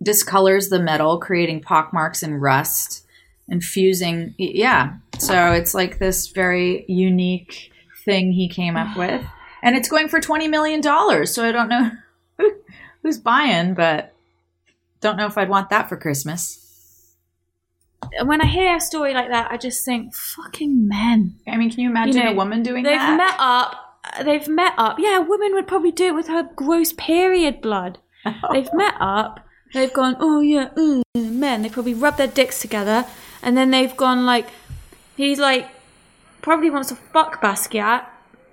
[0.03, 3.05] discolors the metal, creating pockmarks and rust
[3.49, 4.35] and fusing.
[4.37, 4.93] Yeah.
[5.17, 7.71] So it's like this very unique
[8.05, 9.23] thing he came up with.
[9.63, 10.81] And it's going for $20 million.
[11.27, 11.91] So I don't know
[13.03, 14.13] who's buying, but
[15.01, 16.57] don't know if I'd want that for Christmas.
[18.17, 21.35] And When I hear a story like that, I just think, fucking men.
[21.47, 23.09] I mean, can you imagine You know, a woman doing that?
[23.09, 23.75] They've met up.
[24.23, 24.97] They've met up.
[24.99, 27.99] Yeah, a woman would probably do it with her gross period blood.
[28.51, 29.41] They've met up.
[29.73, 31.61] They've gone, oh yeah, mm, men.
[31.61, 33.05] They probably rub their dicks together,
[33.41, 34.47] and then they've gone like,
[35.15, 35.69] he's like,
[36.41, 38.05] probably wants to fuck Basquiat,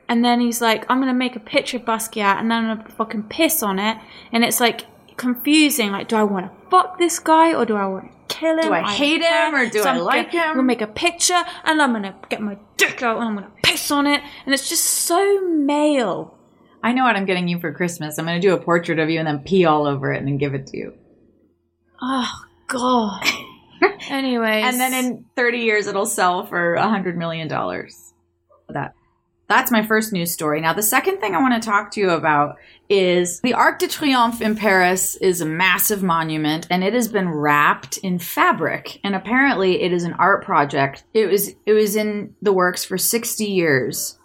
[0.09, 2.89] and then he's like, I'm gonna make a picture of Basquiat, and then I'm gonna
[2.91, 3.99] fucking piss on it,
[4.31, 4.87] and it's like
[5.19, 5.91] confusing.
[5.93, 8.63] Like, do I want to fuck this guy or do I want to kill him?
[8.63, 10.49] Do I hate him or do So I I'm like gonna- him?
[10.51, 13.51] I'm gonna make a picture, and I'm gonna get my dick out, and I'm gonna
[13.63, 16.35] piss on it, and it's just so male.
[16.83, 18.19] I know what I'm getting you for Christmas.
[18.19, 20.39] I'm to do a portrait of you and then pee all over it and then
[20.39, 20.95] give it to you.
[22.01, 22.31] Oh
[22.69, 23.27] god.
[24.09, 27.49] Anyways, And then in 30 years, it'll sell for a $100 million.
[27.49, 28.93] That.
[29.49, 30.61] That's my first news story.
[30.61, 32.57] Now, the second thing I want to talk to you about
[32.91, 37.31] is the Arc de Triomphe in Paris is a massive monument and it has been
[37.31, 39.01] wrapped in fabric.
[39.03, 41.05] And apparently it is an art project.
[41.15, 44.19] It was it was in the works for 60 years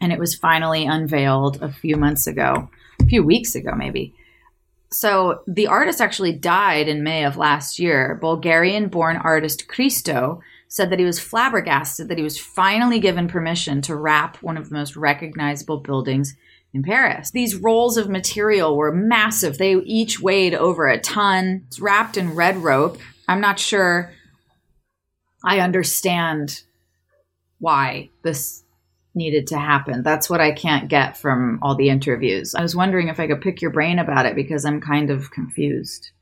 [0.00, 2.68] and it was finally unveiled a few months ago,
[3.00, 4.14] a few weeks ago maybe.
[4.92, 8.18] So the artist actually died in May of last year.
[8.20, 13.82] Bulgarian born artist Christo said that he was flabbergasted that he was finally given permission
[13.82, 16.36] to wrap one of the most recognizable buildings
[16.72, 17.32] in Paris.
[17.32, 19.58] These rolls of material were massive.
[19.58, 21.64] They each weighed over a ton.
[21.66, 22.98] It's wrapped in red rope.
[23.26, 24.12] I'm not sure
[25.44, 26.62] I understand
[27.58, 28.62] why this
[29.12, 30.04] needed to happen.
[30.04, 32.54] That's what I can't get from all the interviews.
[32.54, 35.32] I was wondering if I could pick your brain about it because I'm kind of
[35.32, 36.12] confused.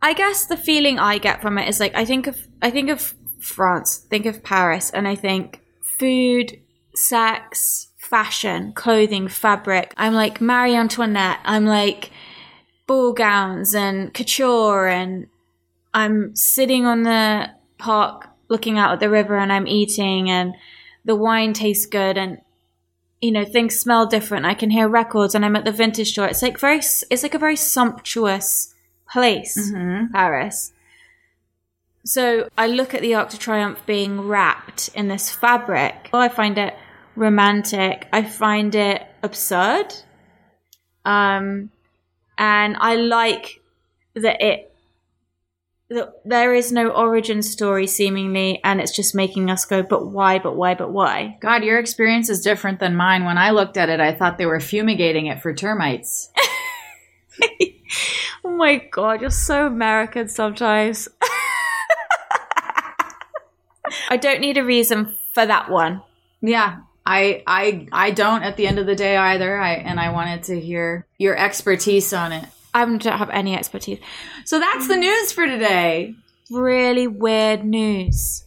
[0.00, 2.90] I guess the feeling I get from it is like I think of I think
[2.90, 6.58] of France, think of Paris, and I think food,
[6.94, 9.94] sex, fashion, clothing, fabric.
[9.96, 11.40] I'm like Marie Antoinette.
[11.44, 12.10] I'm like
[12.86, 15.26] ball gowns and couture, and
[15.94, 20.54] I'm sitting on the park looking out at the river, and I'm eating, and
[21.04, 22.38] the wine tastes good, and
[23.20, 24.46] you know things smell different.
[24.46, 26.26] I can hear records, and I'm at the vintage store.
[26.26, 28.74] It's like very, it's like a very sumptuous
[29.10, 30.12] place, mm-hmm.
[30.12, 30.71] Paris.
[32.04, 36.10] So I look at the Arc de Triomphe being wrapped in this fabric.
[36.12, 36.74] Well, I find it
[37.14, 38.08] romantic.
[38.12, 39.86] I find it absurd.
[41.04, 41.70] Um,
[42.38, 43.60] and I like
[44.14, 44.68] that it
[45.92, 50.38] that there is no origin story seemingly, and it's just making us go, but why,
[50.38, 51.36] but why, but why?
[51.40, 53.24] God, your experience is different than mine.
[53.24, 56.30] When I looked at it, I thought they were fumigating it for termites.
[58.44, 61.08] oh my god, you're so American sometimes.
[64.12, 66.02] I don't need a reason for that one.
[66.42, 69.58] Yeah, I I I don't at the end of the day either.
[69.58, 72.44] I and I wanted to hear your expertise on it.
[72.74, 74.00] I don't have any expertise.
[74.44, 76.14] So that's the news for today.
[76.50, 78.44] Really weird news.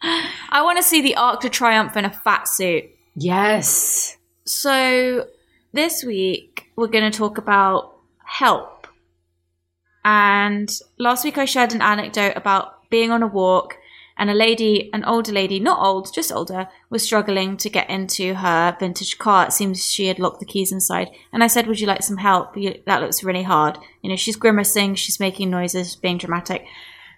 [0.00, 2.84] I want to see the Arc de Triomphe in a fat suit.
[3.16, 4.16] Yes.
[4.44, 5.26] So
[5.72, 8.86] this week we're going to talk about help.
[10.04, 10.70] And
[11.00, 13.78] last week I shared an anecdote about being on a walk
[14.22, 18.34] and a lady, an older lady, not old, just older, was struggling to get into
[18.34, 19.46] her vintage car.
[19.46, 21.10] It seems she had locked the keys inside.
[21.32, 22.54] And I said, Would you like some help?
[22.86, 23.78] That looks really hard.
[24.00, 26.64] You know, she's grimacing, she's making noises, being dramatic.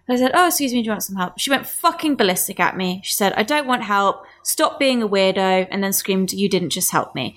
[0.08, 1.38] I said, Oh, excuse me, do you want some help?
[1.38, 3.02] She went fucking ballistic at me.
[3.04, 4.24] She said, I don't want help.
[4.42, 5.68] Stop being a weirdo.
[5.70, 7.36] And then screamed, You didn't just help me.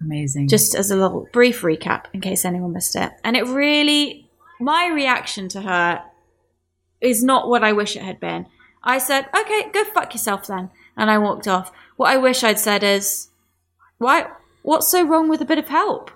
[0.00, 0.46] Amazing.
[0.46, 3.10] Just as a little brief recap in case anyone missed it.
[3.24, 6.04] And it really, my reaction to her
[7.00, 8.46] is not what I wish it had been.
[8.84, 10.70] I said, okay, go fuck yourself then.
[10.96, 11.72] And I walked off.
[11.96, 13.28] What I wish I'd said is,
[13.98, 14.26] why,
[14.62, 16.10] what's so wrong with a bit of help?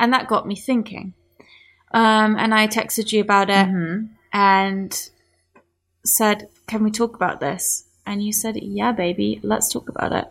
[0.00, 1.14] And that got me thinking.
[1.92, 4.06] Um, and I texted you about it Mm-hmm.
[4.32, 5.10] and
[6.04, 7.84] said, can we talk about this?
[8.06, 10.26] And you said, yeah, baby, let's talk about it.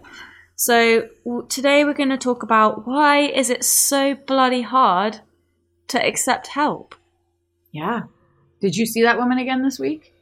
[0.56, 5.22] So w- today we're going to talk about why is it so bloody hard
[5.88, 6.96] to accept help?
[7.72, 8.04] Yeah.
[8.62, 10.13] Did you see that woman again this week?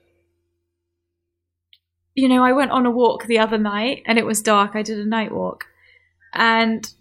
[2.16, 4.76] You know, I went on a walk the other night and it was dark.
[4.76, 5.66] I did a night walk.
[6.34, 6.92] And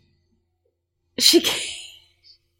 [1.19, 1.41] she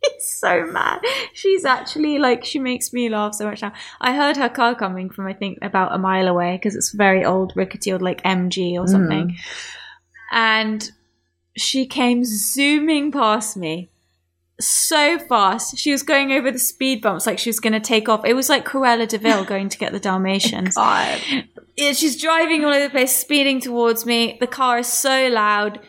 [0.03, 1.03] It's so mad.
[1.35, 3.73] She's actually like, she makes me laugh so much now.
[4.01, 7.25] I heard her car coming from, I think, about a mile away because it's very
[7.25, 8.87] old, rickety old, like MG or mm-hmm.
[8.87, 9.37] something.
[10.33, 10.91] And
[11.57, 13.91] she came zooming past me
[14.61, 15.77] so fast.
[15.79, 18.25] She was going over the speed bumps like she was going to take off.
[18.25, 20.75] It was like Cruella de Vil going to get the Dalmatians.
[20.77, 21.21] God.
[21.77, 24.37] Yeah, she's driving all over the place, speeding towards me.
[24.41, 25.81] The car is so loud.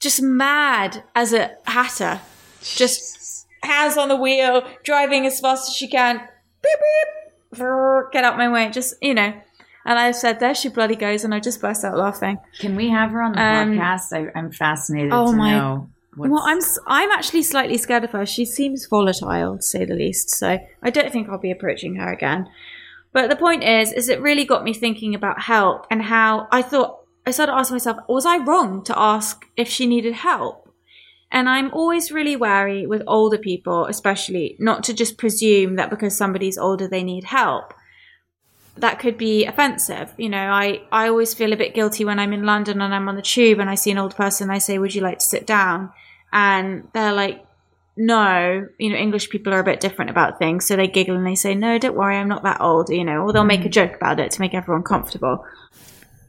[0.00, 2.20] Just mad as a hatter.
[2.62, 6.18] Just hands on the wheel, driving as fast as she can.
[6.18, 6.78] Beep,
[7.52, 7.58] beep.
[7.60, 8.70] Brrr, Get out my way.
[8.70, 9.32] Just, you know.
[9.84, 11.24] And I said, there she bloody goes.
[11.24, 12.38] And I just burst out laughing.
[12.60, 14.12] Can we have her on the Um, podcast?
[14.12, 15.90] I, I'm fascinated oh to my- know.
[16.14, 18.26] What's, Well, I'm I'm actually slightly scared of her.
[18.26, 20.30] She seems volatile, to say the least.
[20.30, 22.48] So I don't think I'll be approaching her again.
[23.12, 26.62] But the point is, is it really got me thinking about help and how I
[26.62, 30.62] thought I started asking myself, was I wrong to ask if she needed help?
[31.30, 36.16] And I'm always really wary with older people, especially not to just presume that because
[36.16, 37.72] somebody's older they need help.
[38.76, 40.12] That could be offensive.
[40.18, 43.08] You know, I, I always feel a bit guilty when I'm in London and I'm
[43.08, 44.50] on the tube and I see an old person.
[44.50, 45.92] I say, Would you like to sit down?
[46.32, 47.44] And they're like,
[47.96, 48.66] No.
[48.78, 50.66] You know, English people are a bit different about things.
[50.66, 52.90] So they giggle and they say, No, don't worry, I'm not that old.
[52.90, 55.44] You know, or they'll make a joke about it to make everyone comfortable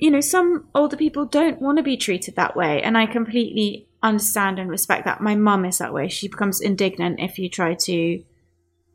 [0.04, 2.82] you know, some older people don't want to be treated that way.
[2.82, 5.22] And I completely understand and respect that.
[5.22, 6.10] My mum is that way.
[6.10, 8.22] She becomes indignant if you try to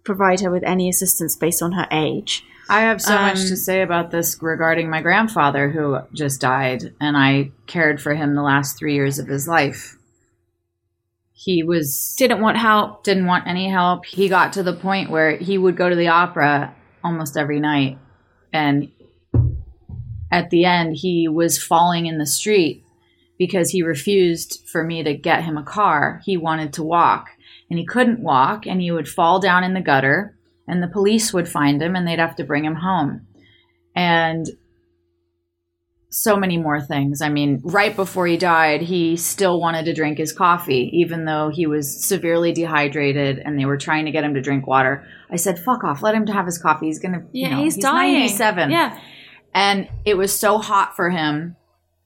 [0.05, 2.45] provide her with any assistance based on her age.
[2.69, 6.93] I have so much Um, to say about this regarding my grandfather who just died,
[7.01, 9.97] and I cared for him the last three years of his life.
[11.41, 13.05] He was Didn't want help.
[13.05, 14.05] didn't want any help.
[14.05, 16.75] He got to the point where he would go to the opera
[17.05, 17.97] almost every night.
[18.53, 18.91] And
[20.33, 22.85] at the end, he was falling in the street
[23.39, 26.21] because he refused for me to get him a car.
[26.25, 27.29] He wanted to walk
[27.71, 31.33] and he couldn't walk and he would fall down in the gutter and the police
[31.33, 33.29] would find him and they'd have to bring him home.
[33.95, 34.49] And
[36.11, 37.21] so many more things.
[37.21, 41.51] I mean, right before he died, he still wanted to drink his coffee, even though
[41.51, 45.07] he was severely dehydrated and they were trying to get him to drink water.
[45.31, 46.87] I said, fuck off, let him have his coffee.
[46.87, 48.15] He's going to, Yeah, you know, he's, dying.
[48.15, 48.71] 97.
[48.71, 48.99] Yeah.
[49.53, 51.57] And it was so hot for him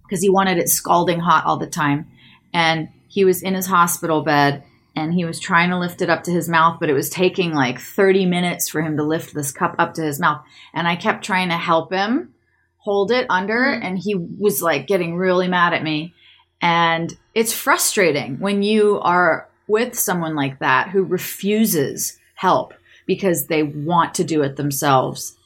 [0.04, 2.08] because he wanted it scalding hot all the time.
[2.52, 4.64] And he was in his hospital bed
[4.96, 7.52] and he was trying to lift it up to his mouth, but it was taking
[7.52, 10.42] like 30 minutes for him to lift this cup up to his mouth.
[10.74, 12.34] And I kept trying to help him
[12.82, 13.86] hold it under, Mm-hmm.
[13.86, 16.12] and he was like getting really mad at me.
[16.60, 22.74] And it's frustrating when you are with someone like that who refuses help
[23.06, 25.36] because they want to do it themselves.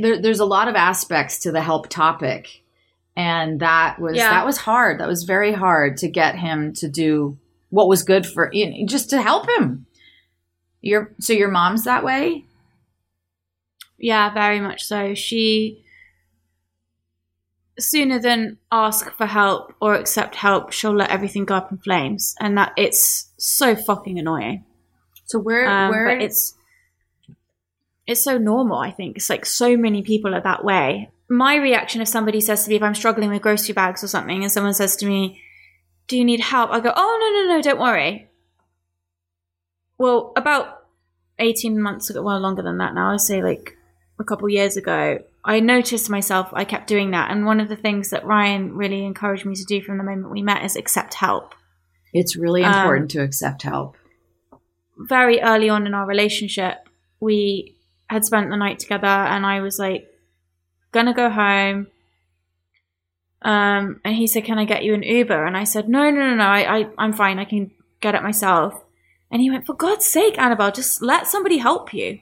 [0.00, 2.62] there, there's a lot of aspects to the help topic,
[3.16, 4.30] and that was Yeah.
[4.30, 5.00] that was hard.
[5.00, 7.36] That was very hard to get him to do
[7.70, 9.86] what was good for you know, just to help him.
[10.82, 12.44] Your so your mom's that way.
[13.98, 15.14] Yeah, very much so.
[15.14, 15.82] She
[17.78, 22.34] sooner than ask for help or accept help, she'll let everything go up in flames,
[22.40, 24.64] and that it's so fucking annoying.
[25.26, 26.54] So where Um, where it's
[28.06, 28.78] it's so normal.
[28.78, 31.10] I think it's like so many people are that way.
[31.28, 34.42] My reaction if somebody says to me if I'm struggling with grocery bags or something,
[34.42, 35.42] and someone says to me,
[36.06, 38.30] "Do you need help?" I go, "Oh no no no, don't worry."
[39.98, 40.84] Well, about
[41.38, 43.10] eighteen months ago, well longer than that now.
[43.12, 43.76] I say like
[44.18, 45.18] a couple years ago.
[45.46, 46.48] I noticed myself.
[46.52, 49.64] I kept doing that, and one of the things that Ryan really encouraged me to
[49.64, 51.54] do from the moment we met is accept help.
[52.12, 53.96] it's really um, important to accept help.
[54.98, 56.88] very early on in our relationship,
[57.20, 57.76] we
[58.10, 60.08] had spent the night together, and I was like,
[60.90, 61.86] gonna go home.
[63.42, 66.20] Um, and he said, "Can I get you an Uber?" And I said, "No, no,
[66.30, 66.44] no, no.
[66.44, 67.38] I, I, I'm fine.
[67.38, 67.70] I can
[68.00, 68.82] get it myself."
[69.30, 72.20] And he went, "For God's sake, Annabelle, just let somebody help you."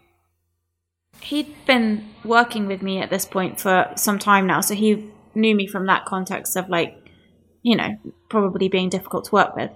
[1.24, 5.54] He'd been working with me at this point for some time now, so he knew
[5.54, 6.96] me from that context of like,
[7.62, 7.96] you know,
[8.28, 9.70] probably being difficult to work with.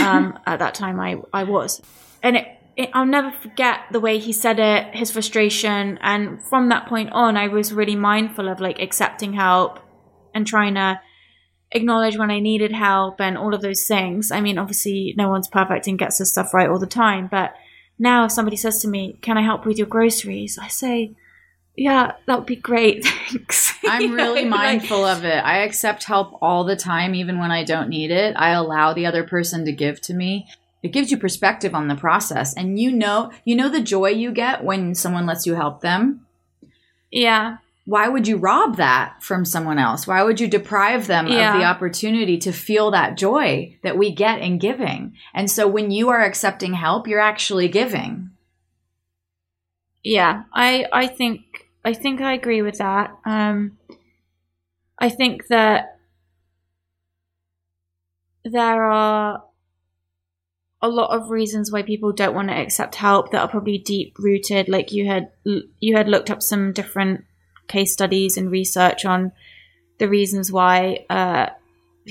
[0.00, 1.82] Um, at that time, I I was,
[2.22, 2.46] and it,
[2.76, 7.10] it, I'll never forget the way he said it, his frustration, and from that point
[7.12, 9.80] on, I was really mindful of like accepting help
[10.34, 11.00] and trying to
[11.72, 14.30] acknowledge when I needed help and all of those things.
[14.30, 17.54] I mean, obviously, no one's perfect and gets this stuff right all the time, but
[18.02, 21.12] now if somebody says to me, "Can I help with your groceries?" I say,
[21.76, 25.42] "Yeah, that would be great, thanks." I'm know, really like- mindful of it.
[25.44, 28.34] I accept help all the time, even when I don't need it.
[28.36, 30.46] I allow the other person to give to me.
[30.82, 34.32] It gives you perspective on the process, and you know, you know the joy you
[34.32, 36.26] get when someone lets you help them.
[37.10, 40.06] yeah, Why would you rob that from someone else?
[40.06, 41.52] Why would you deprive them Yeah.
[41.54, 45.16] of the opportunity to feel that joy that we get in giving?
[45.34, 48.30] And so, when you are accepting help, you're actually giving.
[50.04, 51.40] yeah i i think
[51.84, 53.78] i think i agree with that um
[54.98, 55.96] i think that
[58.44, 59.44] there are
[60.80, 64.16] a lot of reasons why people don't want to accept help that are probably deep
[64.18, 65.30] rooted like you had
[65.78, 67.24] you had looked up some different
[67.72, 69.32] case studies and research on
[69.98, 71.46] the reasons why uh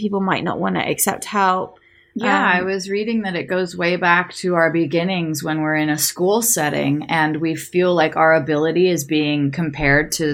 [0.01, 1.70] people might not want to accept help
[2.16, 5.80] Yeah, Um, I was reading that it goes way back to our beginnings when we're
[5.86, 10.26] in a school setting and we feel like our ability is being compared to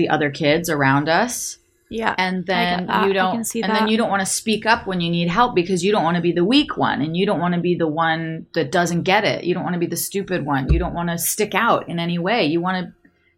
[0.00, 1.58] the other kids around us.
[2.00, 3.72] yeah And then you don't and that.
[3.74, 6.16] then you don't want to speak up when you need help because you don't want
[6.20, 8.22] to be the weak one and you don't want to be the one
[8.56, 9.38] that doesn't get it.
[9.46, 10.62] You don't want to be the stupid one.
[10.72, 12.40] You don't want to stick out in any way.
[12.54, 12.84] You want to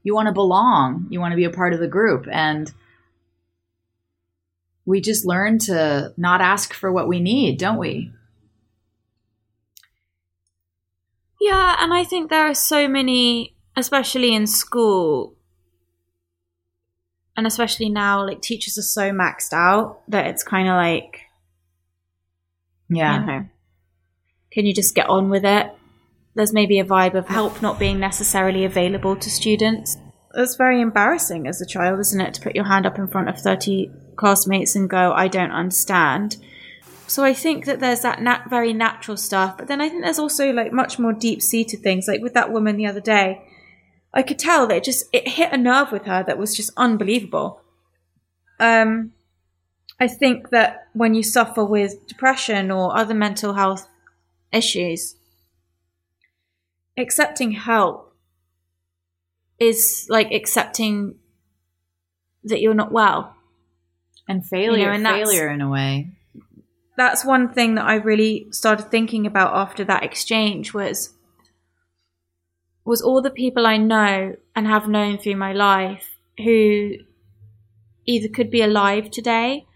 [0.04, 1.08] you want to belong.
[1.10, 2.72] You want to be a part of the group and
[4.86, 8.12] we just learn to not ask for what we need, don't we?
[11.40, 15.34] Yeah, and I think there are so many, especially in school,
[17.36, 21.20] and especially now, like teachers are so maxed out that it's kind of like,
[22.88, 23.20] Yeah.
[23.20, 23.46] you know,
[24.52, 25.70] can you just get on with it?
[26.34, 29.96] There's maybe a vibe of help not being necessarily available to students.
[30.34, 33.28] It's very embarrassing as a child, isn't it, to put your hand up in front
[33.28, 36.36] of 30 classmates and go, I don't understand.
[37.06, 40.18] So I think that there's that nat- very natural stuff, but then I think there's
[40.18, 42.08] also like much more deep seated things.
[42.08, 43.46] Like with that woman the other day,
[44.12, 46.70] I could tell that it just it hit a nerve with her that was just
[46.76, 47.60] unbelievable.
[48.58, 49.12] Um,
[50.00, 53.86] I think that when you suffer with depression or other mental health
[54.52, 55.16] issues,
[56.96, 58.14] accepting help
[59.58, 61.16] is like accepting
[62.44, 63.34] that you're not well.
[64.26, 66.08] And failure, and failure in a way.
[66.96, 71.10] that's one thing that I really started thinking about after that exchange was
[72.86, 76.92] was all the people I know and have known through my life who
[78.06, 79.66] either could be alive today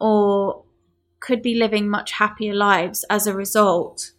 [0.00, 0.64] or
[1.20, 4.12] could be living much happier lives as a result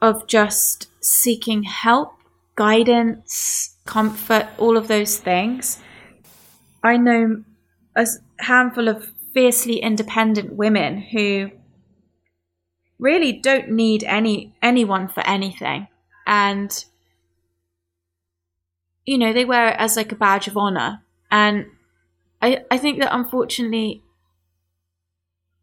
[0.00, 2.14] of just seeking help,
[2.54, 5.80] guidance, comfort, all of those things.
[6.82, 7.44] I know
[7.96, 8.06] a
[8.40, 11.50] handful of fiercely independent women who
[12.98, 15.88] really don't need any anyone for anything.
[16.26, 16.84] And
[19.04, 21.02] you know they wear it as like a badge of honor.
[21.30, 21.66] And
[22.42, 24.02] i i think that unfortunately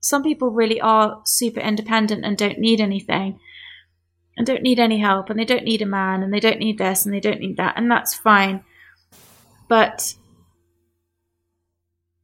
[0.01, 3.39] some people really are super independent and don't need anything
[4.39, 6.79] and don't need any help and they don't need a man and they don't need
[6.79, 8.63] this and they don't need that and that's fine
[9.67, 10.15] but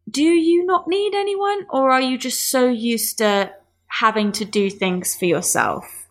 [0.10, 3.52] do you not need anyone, or are you just so used to
[3.88, 6.08] having to do things for yourself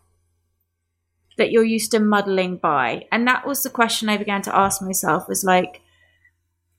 [1.37, 3.07] that you're used to muddling by?
[3.11, 5.81] And that was the question I began to ask myself was like,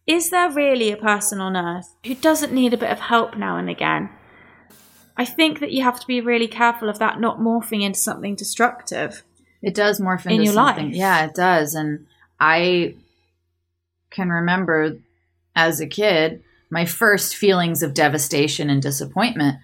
[0.05, 3.57] is there really a person on earth who doesn't need a bit of help now
[3.57, 4.09] and again?
[5.17, 8.35] I think that you have to be really careful of that not morphing into something
[8.35, 9.23] destructive.
[9.61, 10.87] It does morph into In your something.
[10.87, 10.95] life.
[10.95, 11.73] Yeah, it does.
[11.73, 12.05] And
[12.39, 12.95] I
[14.11, 14.97] can remember
[15.55, 19.57] as a kid, my first feelings of devastation and disappointment.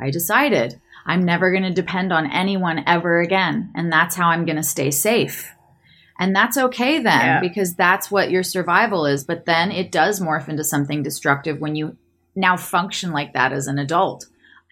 [0.00, 3.70] I decided I'm never going to depend on anyone ever again.
[3.74, 5.52] And that's how I'm going to stay safe.
[6.20, 7.40] And that's okay then Yeah.
[7.40, 9.24] because that's what your survival is.
[9.24, 11.96] But then it does morph into something destructive when you
[12.34, 14.26] now function like that as an adult.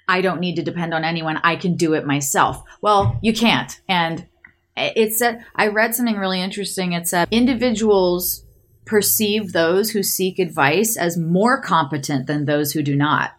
[0.08, 1.38] I don't need to depend on anyone.
[1.42, 2.62] I can do it myself.
[2.80, 3.80] Well, you can't.
[3.88, 4.26] And
[4.76, 6.92] it said, I read something really interesting.
[6.92, 8.44] It said individuals
[8.84, 13.32] perceive those who seek advice as more competent than those who do not.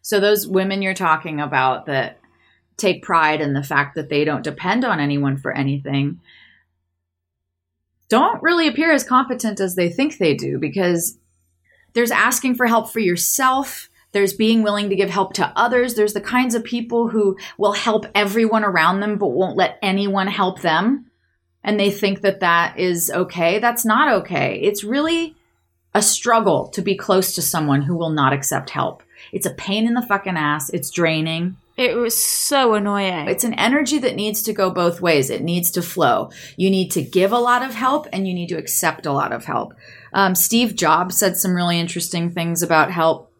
[0.00, 2.18] So those women you're talking about that
[2.76, 6.20] take pride in the fact that they don't depend on anyone for anything
[8.08, 11.16] don't really appear as competent as they think they do because
[11.94, 16.12] there's asking for help for yourself there's being willing to give help to others there's
[16.12, 20.60] the kinds of people who will help everyone around them but won't let anyone help
[20.60, 21.06] them
[21.64, 25.34] and they think that that is okay that's not okay it's really
[25.94, 29.02] a struggle to be close to someone who will not accept help
[29.32, 33.28] it's a pain in the fucking ass it's draining It was so annoying.
[33.28, 35.30] it's an energy that needs to go both ways.
[35.30, 36.30] It needs to flow.
[36.56, 39.32] You need to give a lot of help and you need to accept a lot
[39.32, 39.72] of help.
[40.12, 43.31] Um, Steve Jobs said some really interesting things about help.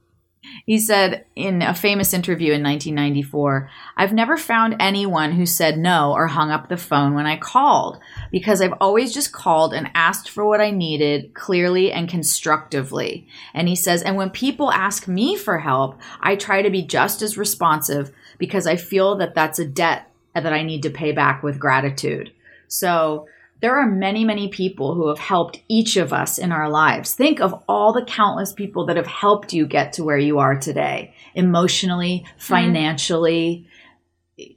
[0.67, 6.13] He said in a famous interview in 1994, I've never found anyone who said no
[6.13, 7.99] or hung up the phone when I called
[8.31, 13.27] because I've always just called and asked for what I needed clearly and constructively.
[13.55, 17.23] And he says, and when people ask me for help, I try to be just
[17.23, 21.43] as responsive because I feel that that's a debt that I need to pay back
[21.43, 22.33] with gratitude.
[22.69, 23.27] So
[23.63, 27.15] there are many, many people who have helped each of us in our lives.
[27.15, 30.59] Think of all the countless people that have helped you get to where you are
[30.59, 32.39] today, emotionally, mm-hmm.
[32.39, 33.69] financially,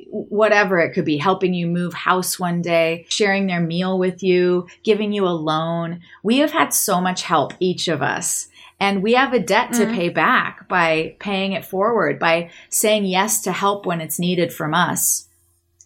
[0.10, 4.68] whatever it could be, helping you move house one day, sharing their meal with you,
[4.84, 6.02] giving you a loan.
[6.24, 8.48] We have had so much help, each of us.
[8.80, 9.96] And we have a debt to mm-hmm.
[9.96, 14.74] pay back by paying it forward, by saying yes to help when it's needed from
[14.74, 15.25] us.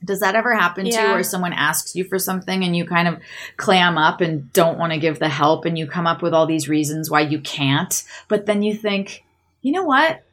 [0.04, 3.08] Does that ever happen to you where someone asks you for something and you kind
[3.08, 3.20] of
[3.58, 6.45] clam up and don't want to give the help and you come up with all
[6.45, 9.26] these reasons why you can't, but then you think,
[9.62, 10.24] you know what?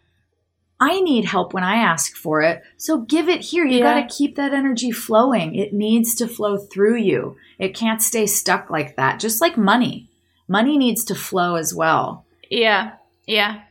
[0.79, 2.63] I need help when I ask for it.
[2.77, 3.65] So give it here.
[3.65, 3.95] You Yeah.
[4.01, 5.55] got to keep that energy flowing.
[5.55, 7.37] It needs to flow through you.
[7.59, 9.19] It can't stay stuck like that.
[9.19, 10.09] Just like money.
[10.47, 12.25] Money needs to flow as well.
[12.51, 12.93] yeah,
[13.27, 13.63] yeah.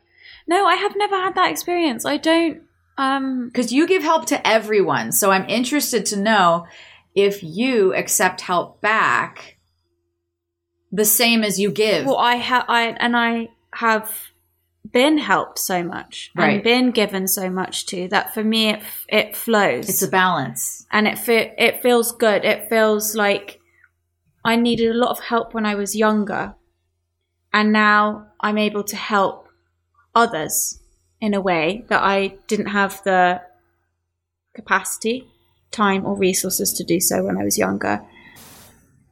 [0.47, 2.05] No, I have never had that experience.
[2.05, 2.61] I don't.
[2.97, 5.11] Um, Because you give help to everyone.
[5.11, 6.65] So I'm interested to know
[7.13, 9.57] if you accept help back
[10.91, 12.05] the same as you give.
[12.05, 14.09] well, I have, I and I have
[14.91, 16.53] been helped so much Right.
[16.55, 18.33] and been given so much to that.
[18.33, 19.89] For me, it it flows.
[19.89, 20.85] it's a balance.
[20.91, 22.45] and it fe- it feels good.
[22.45, 23.59] It feels like
[24.45, 26.55] I needed a lot of help when I was younger,
[27.51, 29.49] and now I'm able to help
[30.13, 30.79] others
[31.25, 33.41] in a way that I didn't have the
[34.53, 35.27] capacity,
[35.71, 38.05] time, or resources to do so when I was younger.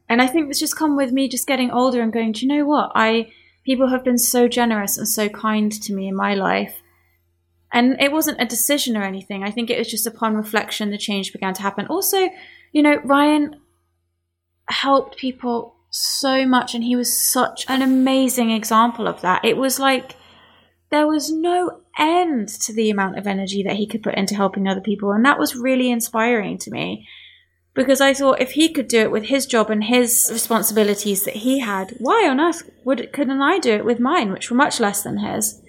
[0.08, 2.56] And I think it's just come with me just getting older and going, do you
[2.56, 2.92] know what?
[2.94, 3.32] I
[3.66, 6.84] people have been so generous and so kind to me in my life
[7.74, 9.44] and it wasn't a decision or anything.
[9.44, 11.88] I think it was just upon reflection the change began to happen.
[11.88, 12.30] Also,
[12.72, 13.60] you know, Ryan
[14.70, 19.44] helped people so much and he was such an amazing example of that.
[19.44, 20.16] It was like
[20.92, 24.68] there was no end to the amount of energy that he could put into helping
[24.68, 27.08] other people and that was really inspiring to me.
[27.76, 31.38] Because I thought if he could do it with his job and his responsibilities that
[31.38, 34.80] he had, why on earth would couldn't I do it with mine, which were much
[34.80, 35.60] less than his?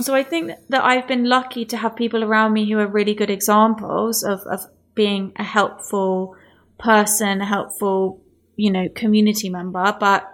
[0.00, 3.14] So I think that I've been lucky to have people around me who are really
[3.14, 6.36] good examples of, of being a helpful
[6.78, 8.20] person, a helpful,
[8.56, 9.96] you know, community member.
[9.98, 10.30] But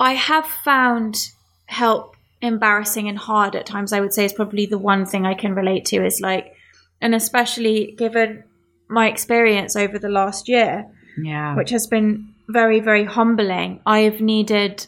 [0.00, 1.28] I have found
[1.66, 3.92] help embarrassing and hard at times.
[3.92, 6.52] I would say is probably the one thing I can relate to is like,
[7.00, 8.44] and especially given
[8.88, 10.86] my experience over the last year,
[11.16, 11.56] Yeah.
[11.56, 13.80] which has been very, very humbling.
[13.84, 14.86] I have needed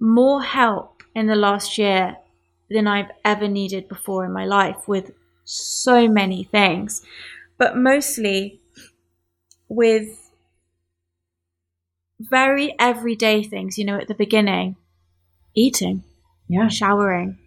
[0.00, 2.16] more help in the last year
[2.68, 5.12] than I've ever needed before in my life with
[5.44, 7.02] so many things,
[7.58, 8.60] but mostly
[9.68, 10.08] with
[12.18, 14.76] very everyday things, you know, at the beginning.
[15.54, 16.02] Eating,
[16.48, 16.68] Yeah.
[16.68, 17.38] showering,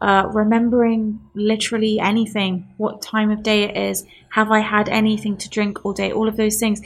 [0.00, 5.50] uh, remembering literally anything, what time of day it is, have I had anything to
[5.50, 6.82] drink all day, all of those things.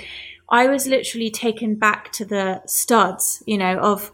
[0.51, 4.13] I was literally taken back to the studs, you know, of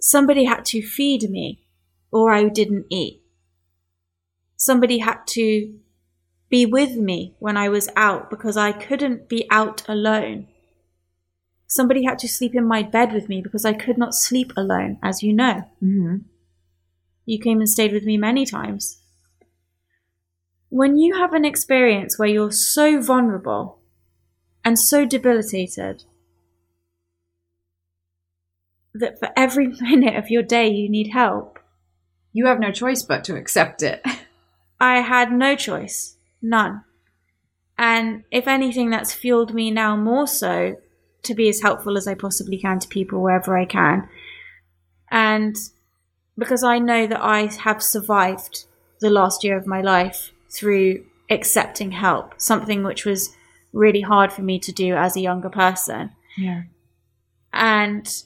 [0.00, 1.60] somebody had to feed me
[2.10, 3.22] or I didn't eat.
[4.56, 5.80] Somebody had to
[6.50, 10.48] be with me when I was out because I couldn't be out alone.
[11.70, 14.98] Somebody had to sleep in my bed with me because I could not sleep alone,
[15.04, 15.62] as you know.
[15.80, 16.16] Mm-hmm.
[17.26, 19.00] You came and stayed with me many times.
[20.68, 23.78] When you have an experience where you're so vulnerable
[24.64, 26.02] and so debilitated
[28.92, 31.60] that for every minute of your day you need help,
[32.32, 34.04] You have no choice but to accept it.
[34.80, 36.16] I had no choice.
[36.42, 36.84] None.
[37.78, 40.76] And if anything, that's fueled me now more so
[41.22, 44.08] to be as helpful as I possibly can to people wherever I can.
[45.10, 45.56] And
[46.38, 48.64] because I know that I have survived
[49.00, 53.34] the last year of my life through accepting help, something which was
[53.72, 56.10] really hard for me to do as a younger person.
[56.36, 56.62] Yeah.
[57.52, 58.24] And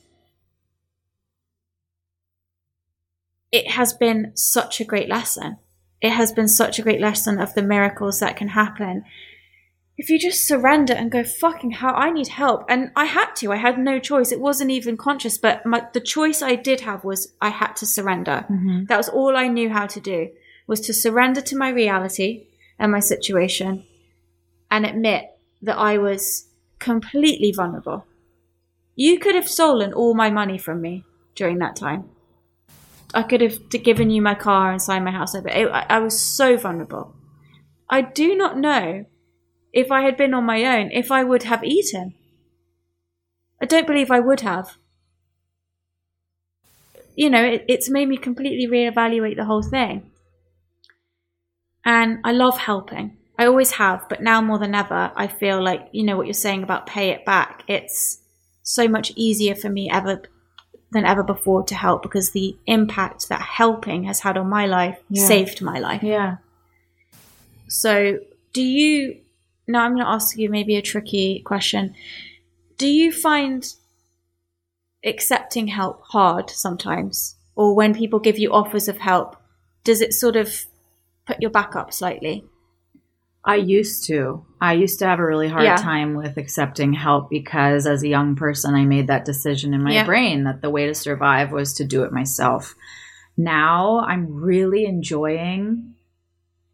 [3.52, 5.58] it has been such a great lesson.
[6.00, 9.04] It has been such a great lesson of the miracles that can happen.
[9.96, 12.64] If you just surrender and go, fucking hell, I need help.
[12.68, 14.32] And I had to, I had no choice.
[14.32, 17.86] It wasn't even conscious, but my, the choice I did have was I had to
[17.86, 18.44] surrender.
[18.50, 18.86] Mm-hmm.
[18.86, 20.30] That was all I knew how to do,
[20.66, 23.84] was to surrender to my reality and my situation
[24.68, 25.30] and admit
[25.62, 26.48] that I was
[26.80, 28.04] completely vulnerable.
[28.96, 31.04] You could have stolen all my money from me
[31.36, 32.08] during that time.
[33.14, 35.48] I could have given you my car and signed my house over.
[35.48, 37.14] I, I was so vulnerable.
[37.88, 39.06] I do not know
[39.74, 42.14] if I had been on my own if I would have eaten.
[43.60, 44.76] I don't believe I would have.
[47.16, 50.10] You know, it, it's made me completely reevaluate the whole thing.
[51.84, 53.16] And I love helping.
[53.38, 56.34] I always have, but now more than ever, I feel like, you know, what you're
[56.34, 57.64] saying about pay it back.
[57.68, 58.20] It's
[58.62, 60.22] so much easier for me ever
[60.92, 64.98] than ever before to help because the impact that helping has had on my life
[65.08, 65.26] Yeah.
[65.26, 66.02] saved my life.
[66.02, 66.36] Yeah.
[67.68, 68.18] So,
[68.52, 69.20] do you
[69.66, 71.94] now I'm going to ask you maybe a tricky question.
[72.78, 73.66] Do you find
[75.04, 77.36] accepting help hard sometimes?
[77.56, 79.36] Or when people give you offers of help,
[79.84, 80.64] does it sort of
[81.26, 82.44] put your back up slightly?
[83.44, 84.44] I used to.
[84.60, 85.76] I used to have a really hard Yeah.
[85.76, 89.92] time with accepting help because as a young person, I made that decision in my
[89.92, 90.04] Yeah.
[90.06, 92.74] brain that the way to survive was to do it myself.
[93.36, 95.94] Now I'm really enjoying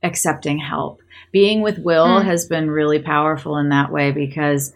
[0.02, 1.00] accepting help.
[1.32, 2.24] Being with Will Mm.
[2.24, 4.72] has been really powerful in that way because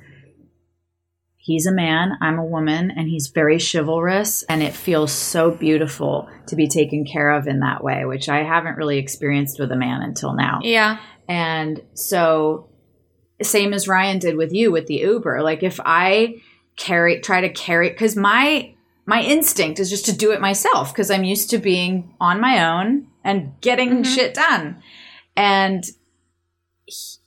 [1.37, 4.43] he's a man, I'm a woman, and he's very chivalrous.
[4.45, 8.43] And it feels so beautiful to be taken care of in that way, which I
[8.43, 10.61] haven't really experienced with a man until now.
[10.63, 10.99] Yeah.
[11.29, 12.69] And so,
[13.43, 15.43] same as Ryan did with you with the Uber.
[15.43, 16.37] Like if I
[16.77, 18.71] carry, try to carry, because my
[19.07, 22.65] my instinct is just to do it myself because I'm used to being on my
[22.65, 24.83] own and getting shit done.
[25.37, 25.85] And
[26.87, 27.19] he-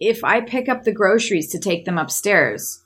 [0.00, 2.82] if I pick up the groceries to take them upstairs,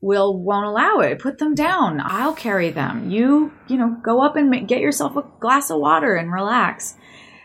[0.00, 1.18] Will won't allow it.
[1.18, 1.98] Put them down.
[2.04, 3.10] I'll carry them.
[3.10, 6.94] You, you know, go up and get yourself a glass of water and relax.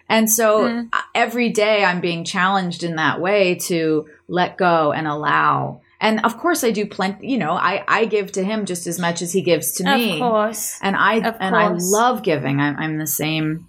[0.10, 5.08] And so uh, every day I'm being challenged in that way to let go and
[5.08, 5.80] allow.
[6.02, 9.00] And of course I do plenty, you know, I, I give to him just as
[9.00, 10.14] much as he gives to me.
[10.14, 10.80] Of course.
[10.82, 12.60] And I Of and I love giving.
[12.60, 13.68] I'm, I'm the same.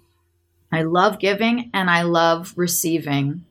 [0.71, 3.45] I love giving and I love receiving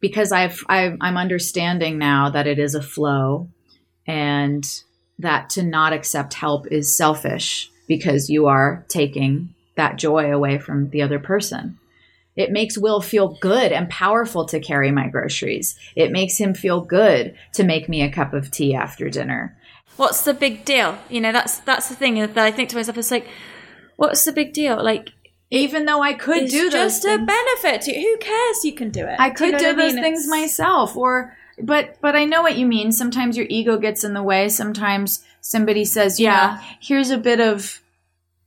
[0.00, 3.48] because I've, I've I'm understanding now that it is a flow,
[4.06, 4.64] and
[5.18, 10.90] that to not accept help is selfish because you are taking that joy away from
[10.90, 11.78] the other person.
[12.36, 15.76] It makes Will feel good and powerful to carry my groceries.
[15.96, 19.56] It makes him feel good to make me a cup of tea after dinner.
[19.96, 20.96] What's the big deal?
[21.08, 22.96] You know, that's that's the thing that I think to myself.
[22.96, 23.26] It's like,
[23.96, 24.82] what's the big deal?
[24.82, 25.10] Like,
[25.50, 28.00] Even though I could it's do those just a benefit to you.
[28.12, 28.64] Who cares?
[28.64, 29.16] You can do it.
[29.18, 30.02] I Do could you know do what I those mean?
[30.04, 32.92] things It's- myself or but but I know what you mean.
[32.92, 34.48] Sometimes your ego gets in the way.
[34.48, 36.58] Sometimes somebody says, Yeah.
[36.58, 37.80] "Yeah, here's a bit of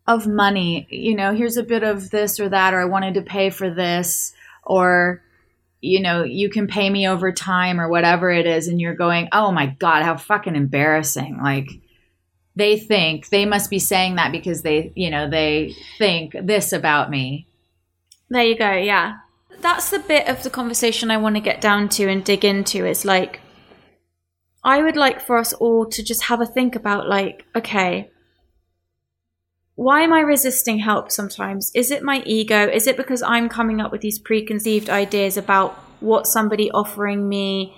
[0.08, 3.22] of money, you know, here's a bit of this or that or I wanted to
[3.22, 4.34] pay for this
[4.64, 5.22] or
[5.84, 9.28] you know, you can pay me over time or whatever it is and you're going,
[9.32, 11.70] "Oh my god, how fucking embarrassing." Like
[12.62, 17.10] they think they must be saying that because they, you know, they think this about
[17.10, 17.48] me.
[18.30, 18.74] There you go.
[18.74, 19.18] Yeah.
[19.62, 22.86] That's the bit of the conversation I want to get down to and dig into.
[22.86, 23.42] Is like,
[24.64, 28.12] I would like for us all to just have a think about like, okay,
[29.74, 31.72] why am I resisting help sometimes?
[31.74, 32.68] Is it my ego?
[32.68, 37.76] Is it because I'm coming up with these preconceived ideas about what somebody offering me,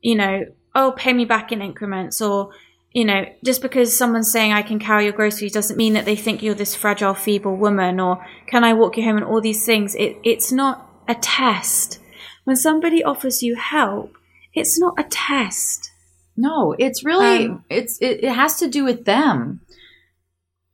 [0.00, 2.50] you know, oh, pay me back in increments or,
[2.92, 6.16] you know, just because someone's saying I can carry your groceries doesn't mean that they
[6.16, 9.64] think you're this fragile, feeble woman or can I walk you home and all these
[9.64, 9.94] things.
[9.94, 12.00] It, it's not a test.
[12.44, 14.16] When somebody offers you help,
[14.54, 15.92] it's not a test.
[16.36, 19.60] No, it's really Um, it's it, it has to do with them.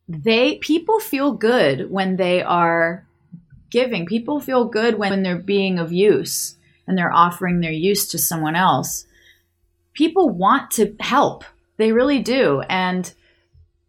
[0.09, 3.07] They people feel good when they are
[3.71, 4.07] giving.
[4.07, 6.57] People feel good when they're being of use
[6.87, 9.07] and they're offering their use to someone else.
[9.93, 11.45] People want to help.
[11.77, 12.63] They really do.
[12.69, 13.13] And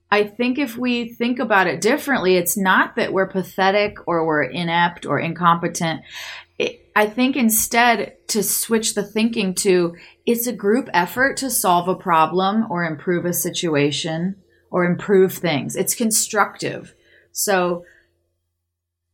[0.09, 4.43] I think if we think about it differently, it's not that we're pathetic or we're
[4.43, 6.01] inept or incompetent.
[6.57, 11.87] It, I think instead to switch the thinking to it's a group effort to solve
[11.87, 14.35] a problem or improve a situation
[14.71, 15.75] or improve things.
[15.75, 16.93] It's constructive.
[17.31, 17.85] So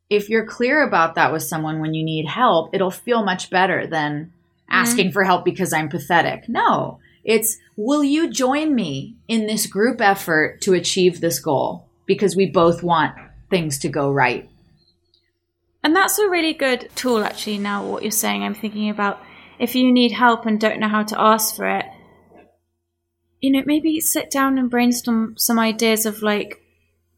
[0.09, 3.87] if you're clear about that with someone when you need help, it'll feel much better
[3.87, 4.31] than
[4.69, 5.13] asking mm-hmm.
[5.13, 6.47] for help because I'm pathetic.
[6.47, 11.87] No, it's will you join me in this group effort to achieve this goal?
[12.05, 13.15] Because we both want
[13.49, 14.49] things to go right.
[15.83, 17.57] And that's a really good tool, actually.
[17.57, 19.21] Now, what you're saying, I'm thinking about
[19.59, 21.85] if you need help and don't know how to ask for it,
[23.41, 26.61] you know, maybe sit down and brainstorm some ideas of like,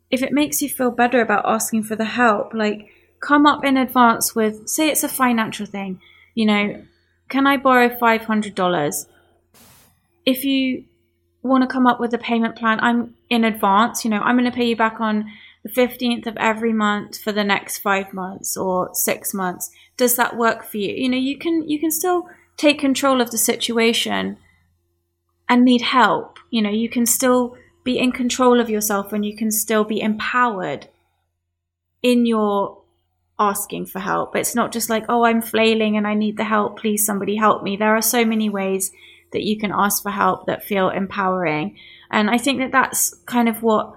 [0.09, 2.89] if it makes you feel better about asking for the help, like,
[3.19, 5.99] come up in advance with, say, it's a financial thing,
[6.33, 6.83] you know,
[7.29, 9.05] can I borrow $500?
[10.25, 10.85] If you
[11.43, 14.49] want to come up with a payment plan, I'm in advance, you know, I'm going
[14.49, 15.25] to pay you back on
[15.65, 19.71] the 15th of every month for the next five months or six months.
[19.97, 20.93] Does that work for you?
[20.93, 24.37] You know you can you can still take control of the situation
[25.49, 26.37] and need help.
[26.51, 29.99] You know you can still be in control of yourself and you can still be
[29.99, 30.87] empowered
[32.03, 32.83] in your
[33.39, 34.35] asking for help.
[34.35, 36.79] It's not just like oh i'm flailing and i need the help.
[36.79, 37.75] Please somebody help me.
[37.75, 38.91] There are so many ways
[39.35, 41.77] that you can ask for help that feel empowering
[42.09, 43.95] and i think that that's kind of what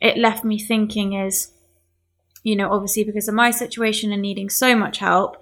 [0.00, 1.52] it left me thinking is,
[2.42, 5.36] you know, obviously because of my situation and needing so much help,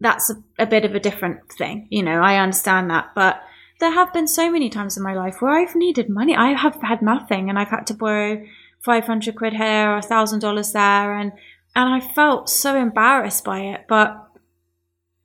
[0.00, 1.86] that's a, a, bit of a different thing.
[1.90, 3.10] You know, I understand that.
[3.14, 3.40] But
[3.78, 6.34] there have been so many times in my life where I've needed money.
[6.34, 8.44] I have had nothing and I've had to borrow
[8.84, 11.18] 500 quid here or $1,000 there.
[11.18, 11.32] And,
[11.76, 13.82] and I felt so embarrassed by it.
[13.88, 14.16] But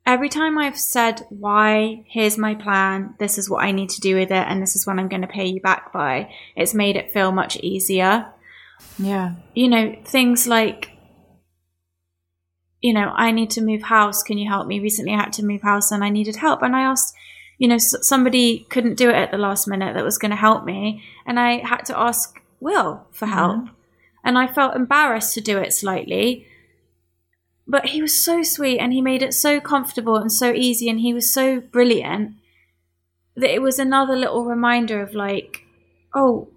[0.08, 4.16] every time I've said, why, here's my plan, this is what I need to do
[4.16, 6.96] with it, and this is when I'm going to pay you back by, it's made
[6.96, 8.32] it feel much easier.
[8.98, 9.34] Yeah.
[9.54, 10.92] You know, things like,
[12.80, 14.22] you know, I need to move house.
[14.22, 14.80] Can you help me?
[14.80, 16.62] Recently I had to move house and I needed help.
[16.62, 17.14] And I asked,
[17.58, 20.64] you know, somebody couldn't do it at the last minute that was going to help
[20.64, 21.02] me.
[21.26, 23.56] And I had to ask Will for help.
[23.56, 23.74] Mm-hmm.
[24.24, 26.46] And I felt embarrassed to do it slightly
[27.68, 31.00] but he was so sweet and he made it so comfortable and so easy and
[31.00, 32.34] he was so brilliant
[33.36, 35.64] that it was another little reminder of like
[36.14, 36.48] oh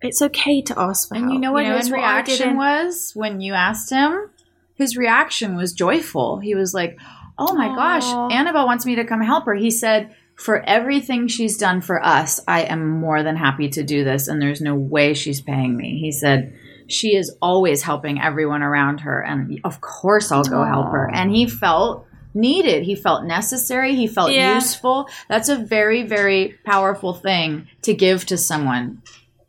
[0.00, 1.24] it's okay to ask for help.
[1.24, 4.30] and you know what you know, his reaction was when you asked him
[4.74, 6.98] his reaction was joyful he was like
[7.36, 7.76] oh my Aww.
[7.76, 12.02] gosh annabelle wants me to come help her he said for everything she's done for
[12.04, 15.76] us i am more than happy to do this and there's no way she's paying
[15.76, 16.56] me he said
[16.88, 19.22] she is always helping everyone around her.
[19.22, 20.68] And of course, I'll go Aww.
[20.68, 21.10] help her.
[21.12, 22.82] And he felt needed.
[22.82, 23.94] He felt necessary.
[23.94, 24.56] He felt yeah.
[24.56, 25.08] useful.
[25.28, 29.02] That's a very, very powerful thing to give to someone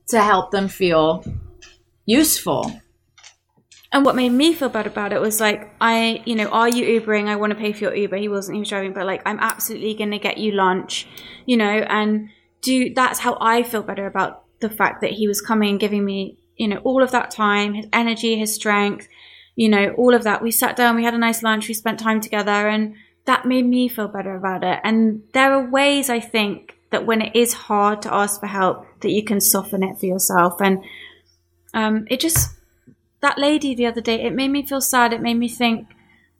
[0.10, 1.24] to help them feel
[2.06, 2.80] useful.
[3.92, 7.00] And what made me feel bad about it was like, I, you know, are you
[7.00, 7.28] Ubering?
[7.28, 8.18] I want to pay for your Uber.
[8.18, 11.08] He wasn't, he was driving, but like, I'm absolutely going to get you lunch,
[11.46, 12.30] you know, and
[12.62, 16.04] do, that's how I feel better about the fact that he was coming and giving
[16.04, 19.08] me you know, all of that time, his energy, his strength,
[19.56, 20.42] you know, all of that.
[20.42, 22.96] We sat down, we had a nice lunch, we spent time together, and
[23.26, 24.80] that made me feel better about it.
[24.84, 28.86] And there are ways I think that when it is hard to ask for help,
[29.02, 30.62] that you can soften it for yourself.
[30.62, 30.84] And
[31.74, 32.56] um, it just,
[33.22, 35.12] that lady the other day, it made me feel sad.
[35.12, 35.88] It made me think,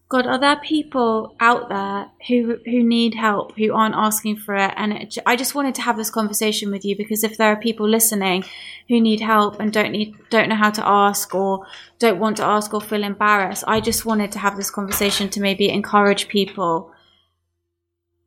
[0.08, 4.72] God, are there people out there who who need help, who aren't asking for it?
[4.78, 7.60] And it, I just wanted to have this conversation with you because if there are
[7.60, 8.44] people listening
[8.88, 11.66] who need help and don't need don't know how to ask or
[11.98, 15.42] don't want to ask or feel embarrassed, I just wanted to have this conversation to
[15.42, 16.92] maybe encourage people.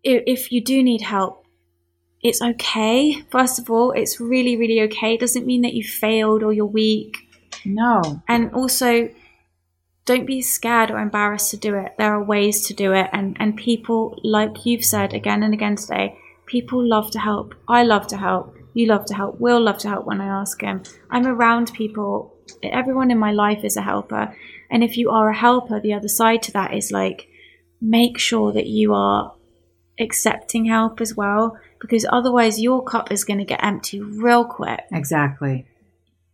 [0.03, 1.45] If, if you do need help,
[2.23, 3.23] it's okay.
[3.31, 5.15] First of all, it's really really okay.
[5.15, 7.19] It doesn't mean that you failed or you're weak.
[7.65, 8.23] No.
[8.27, 9.11] And also
[10.09, 11.95] don't be scared or embarrassed to do it.
[11.99, 15.77] There are ways to do it, and and people, like you've said again and again
[15.77, 16.17] today,
[16.49, 17.55] People love to help.
[17.69, 18.57] I love to help.
[18.73, 19.39] You love to help.
[19.39, 20.83] Will love to help when I ask him.
[21.11, 22.35] I'm around people.
[22.63, 24.35] Everyone in my life is a helper.
[24.71, 27.29] And if you are a helper, the other side to that is like,
[27.83, 29.35] make sure that you are
[30.01, 34.81] accepting help as well, because otherwise your cup is going to get empty real quick.
[34.91, 35.67] Exactly.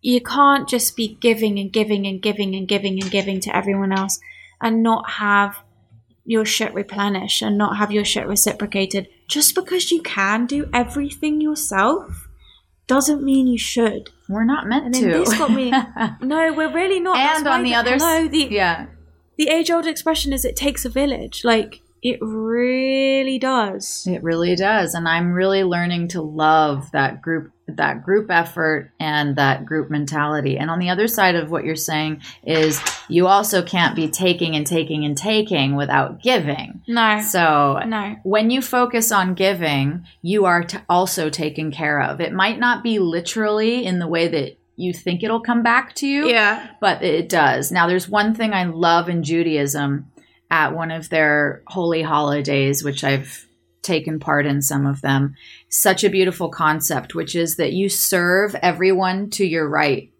[0.05, 3.91] You can't just be giving and giving and giving and giving and giving to everyone
[3.91, 4.21] else
[4.61, 5.57] and not have
[6.27, 9.09] your shit replenished and not have your shit reciprocated.
[9.29, 12.29] Just because you can do everything yourself
[12.87, 14.11] doesn't mean you should.
[14.29, 15.07] We're not meant And to.
[15.07, 15.71] this got me.
[16.21, 17.17] no, we're really not.
[17.17, 18.89] And on the other no, the yeah.
[19.39, 21.45] the age old expression is it takes a village.
[21.45, 24.07] Like it really does.
[24.07, 24.93] It really does.
[24.95, 30.59] And I'm really learning to love that group that group effort and that group mentality.
[30.59, 32.79] And on the other side of what you're saying is
[33.09, 36.83] you also can't be taking and taking and taking without giving.
[36.87, 38.17] No, So no.
[38.23, 42.21] when you focus on giving, you are t- also taken care of.
[42.21, 46.07] It might not be literally in the way that you think it'll come back to
[46.07, 46.69] you, Yeah.
[46.83, 47.73] but it does.
[47.73, 50.11] Now, there's one thing I love in Judaism
[50.55, 53.45] at one of their holy holidays, which I've
[53.83, 55.35] taken part in some of them.
[55.69, 60.13] Such a beautiful concept, which is that you serve everyone to your right.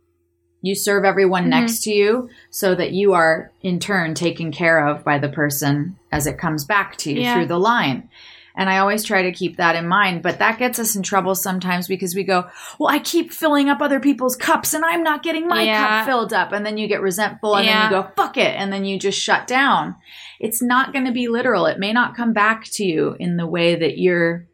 [0.61, 1.51] You serve everyone mm-hmm.
[1.51, 5.97] next to you so that you are in turn taken care of by the person
[6.11, 7.37] as it comes back to you Yeah.
[7.37, 8.09] through the line.
[8.57, 11.34] And I always try to keep that in mind, but that gets us in trouble
[11.34, 12.48] sometimes because we go,
[12.78, 15.98] well, I keep filling up other people's cups and I'm not getting my Yeah.
[15.98, 16.52] cup filled up.
[16.52, 17.88] And then you get resentful and Yeah.
[17.88, 18.55] then you go, fuck it.
[18.57, 19.96] And then you just shut down.
[20.38, 21.66] It's not going to be literal.
[21.66, 24.46] It may not come back to you in the way that you're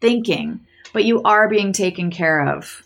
[0.00, 0.60] thinking,
[0.92, 2.84] but you are being taken care of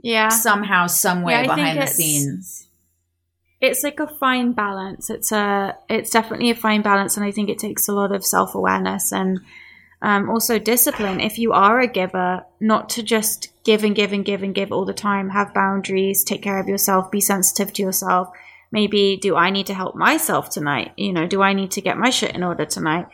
[0.00, 0.28] Yeah.
[0.30, 2.65] somehow, some way Yeah, behind the scenes.
[3.60, 5.08] It's like a fine balance.
[5.10, 8.24] It's a it's definitely a fine balance, and I think it takes a lot of
[8.24, 9.40] self awareness and
[10.02, 11.20] um, also discipline.
[11.20, 14.72] If you are a giver, not to just give and give and give and give
[14.72, 15.30] all the time.
[15.30, 16.22] Have boundaries.
[16.22, 17.10] Take care of yourself.
[17.10, 18.28] Be sensitive to yourself.
[18.70, 20.92] Maybe do I need to help myself tonight?
[20.96, 23.06] You know, do I need to get my shit in order tonight?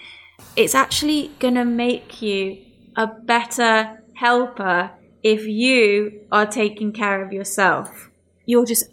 [0.57, 2.59] It's actually gonna make you
[2.97, 4.91] a better helper
[5.23, 8.11] if you are taking care of yourself.
[8.45, 8.85] You're just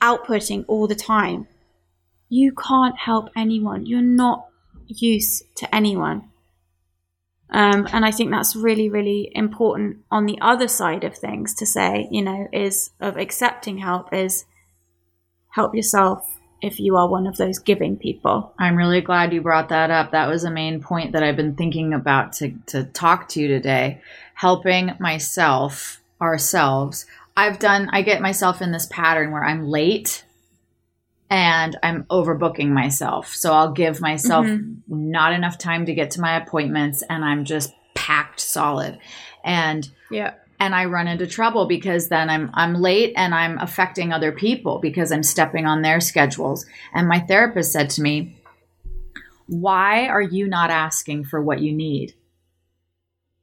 [0.00, 1.46] outputting all the time.
[2.28, 3.86] You can't help anyone.
[3.86, 4.48] You're not
[4.86, 6.30] use to anyone.
[7.52, 11.66] Um, and I think that's really, really important on the other side of things to
[11.66, 14.44] say, you know, is of accepting help is
[15.48, 18.52] help yourself if you are one of those giving people.
[18.58, 20.12] I'm really glad you brought that up.
[20.12, 23.48] That was a main point that I've been thinking about to, to talk to you
[23.48, 24.00] today.
[24.34, 27.06] Helping myself, ourselves.
[27.40, 30.24] I've done, I get myself in this pattern where I'm late
[31.30, 33.34] and I'm overbooking myself.
[33.34, 34.74] So I'll give myself mm-hmm.
[34.88, 38.98] not enough time to get to my appointments and I'm just packed solid.
[39.42, 40.34] And Yeah.
[40.58, 44.78] and I run into trouble because then I'm I'm late and I'm affecting other people
[44.78, 46.66] because I'm stepping on their schedules.
[46.92, 48.36] And my therapist said to me,
[49.46, 52.12] "Why are you not asking for what you need?"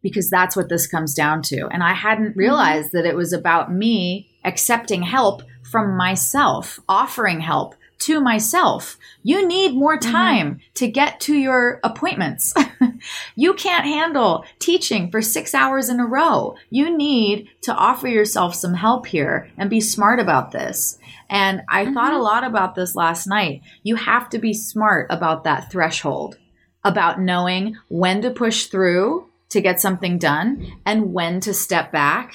[0.01, 1.67] Because that's what this comes down to.
[1.67, 2.39] And I hadn't mm-hmm.
[2.39, 8.97] realized that it was about me accepting help from myself, offering help to myself.
[9.23, 10.11] You need more mm-hmm.
[10.11, 12.53] time to get to your appointments.
[13.35, 16.55] you can't handle teaching for six hours in a row.
[16.69, 20.97] You need to offer yourself some help here and be smart about this.
[21.29, 21.93] And I mm-hmm.
[21.93, 23.61] thought a lot about this last night.
[23.83, 26.37] You have to be smart about that threshold,
[26.83, 32.33] about knowing when to push through to get something done and when to step back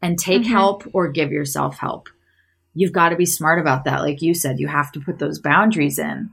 [0.00, 0.52] and take mm-hmm.
[0.52, 2.08] help or give yourself help.
[2.74, 4.02] You've got to be smart about that.
[4.02, 6.30] Like you said, you have to put those boundaries in.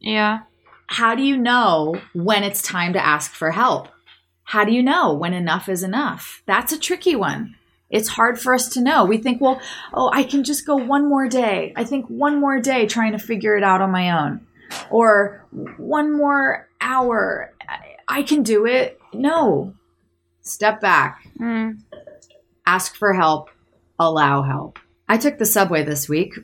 [0.00, 0.40] Yeah.
[0.86, 3.88] How do you know when it's time to ask for help?
[4.42, 6.42] How do you know when enough is enough?
[6.46, 7.54] That's a tricky one.
[7.88, 9.04] It's hard for us to know.
[9.04, 9.60] We think, well,
[9.92, 11.72] oh, I can just go one more day.
[11.76, 14.46] I think one more day trying to figure it out on my own.
[14.90, 15.46] Or
[15.76, 17.52] one more hour.
[17.68, 18.99] I- I can do it.
[19.12, 19.74] No.
[20.42, 21.78] Step back Mm.
[22.66, 23.50] ask for help,
[23.98, 24.78] allow help.
[25.08, 26.34] I took the subway this week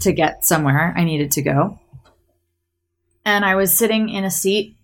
[0.00, 1.78] to get somewhere I needed to go.
[3.24, 4.76] And I was sitting in a seat.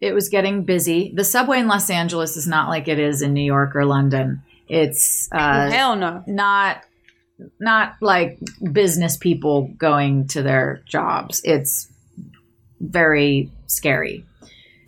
[0.00, 1.12] It was getting busy.
[1.14, 4.42] The subway in Los Angeles is not like it is in New York or London.
[4.68, 6.22] It's uh, Hell no.
[6.26, 6.84] not
[7.60, 8.38] not like
[8.72, 11.40] business people going to their jobs.
[11.44, 11.88] It's
[12.80, 14.24] very scary.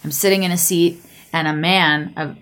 [0.04, 2.36] I'm sitting in a seat and a man, a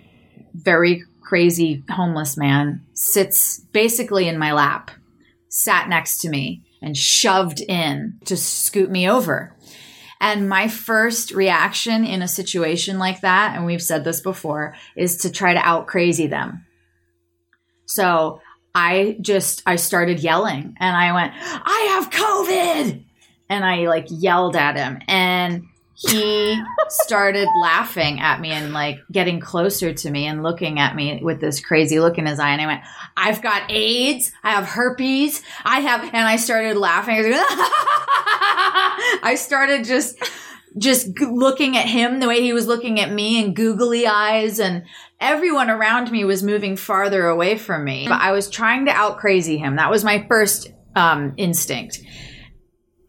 [0.53, 4.91] very crazy homeless man, sits basically in my lap,
[5.49, 9.55] sat next to me and shoved in to scoot me over.
[10.21, 15.17] And my first reaction in a situation like that, and we've said this before, is
[15.17, 16.65] to try to out crazy them.
[17.85, 18.41] So
[18.75, 23.05] I just I started yelling and I went, "I have COVID."
[23.51, 25.63] And I like yelled at him and
[25.99, 31.19] he started laughing at me and like getting closer to me and looking at me
[31.21, 32.83] with this crazy look in his eye and I went,
[33.17, 37.15] "I've got AIDS, I have herpes, I have," and I started laughing.
[37.17, 37.23] I,
[39.35, 40.15] started just
[40.77, 44.85] just looking at him the way he was looking at me and googly eyes and
[45.19, 48.07] everyone around me was moving farther away from me.
[48.07, 49.75] But I was trying to out crazy him.
[49.75, 52.01] That was my first um, instinct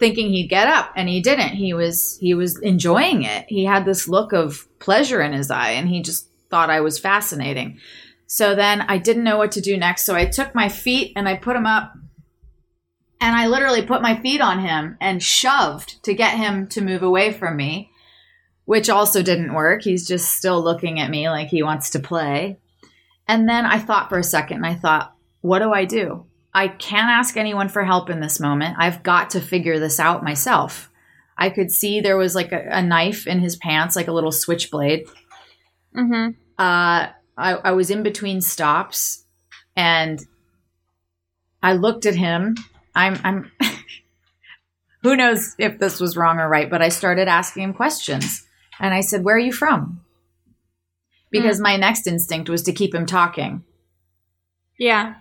[0.01, 1.51] thinking he'd get up and he didn't.
[1.51, 3.45] He was he was enjoying it.
[3.49, 6.99] He had this look of pleasure in his eye and he just thought i was
[6.99, 7.79] fascinating.
[8.27, 11.29] So then i didn't know what to do next so i took my feet and
[11.29, 11.93] i put them up
[13.21, 17.03] and i literally put my feet on him and shoved to get him to move
[17.03, 17.91] away from me
[18.67, 19.83] which also didn't work.
[19.83, 22.57] He's just still looking at me like he wants to play.
[23.27, 26.69] And then i thought for a second and i thought what do i do I
[26.69, 28.77] can't ask anyone for help in this moment.
[28.79, 30.91] I've got to figure this out myself.
[31.39, 34.33] I could see there was like a, a knife in his pants, like a little
[34.33, 35.07] switchblade.
[35.97, 36.31] Mm-hmm.
[36.59, 39.25] Uh, I, I was in between stops
[39.75, 40.21] and
[41.63, 42.57] I looked at him.
[42.95, 43.53] I'm, I'm,
[45.03, 48.47] who knows if this was wrong or right, but I started asking him questions.
[48.79, 50.01] And I said, Where are you from?
[51.31, 53.63] Because my next instinct was to keep him talking.
[54.79, 55.15] Yeah.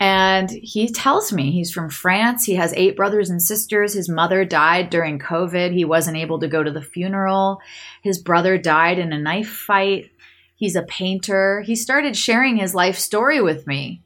[0.00, 2.46] And he tells me he's from France.
[2.46, 3.92] He has eight brothers and sisters.
[3.92, 5.74] His mother died during COVID.
[5.74, 7.60] He wasn't able to go to the funeral.
[8.02, 10.10] His brother died in a knife fight.
[10.56, 11.60] He's a painter.
[11.66, 14.02] He started sharing his life story with me.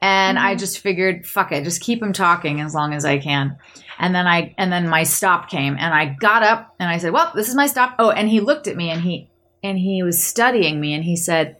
[0.00, 0.58] And I mm-hmm.
[0.58, 3.56] just figured, fuck it, just keep him talking as long as I can.
[4.00, 7.12] And then I and then my stop came and I got up and I said,
[7.12, 7.94] Well, this is my stop.
[8.00, 9.30] Oh, and he looked at me and he
[9.62, 11.56] and he was studying me and he said,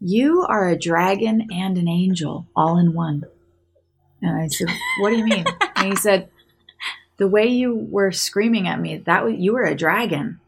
[0.00, 3.24] you are a dragon and an angel all in one.
[4.22, 4.68] And I said,
[5.00, 5.44] What do you mean?
[5.76, 6.28] and he said,
[7.16, 10.40] The way you were screaming at me, that was, you were a dragon.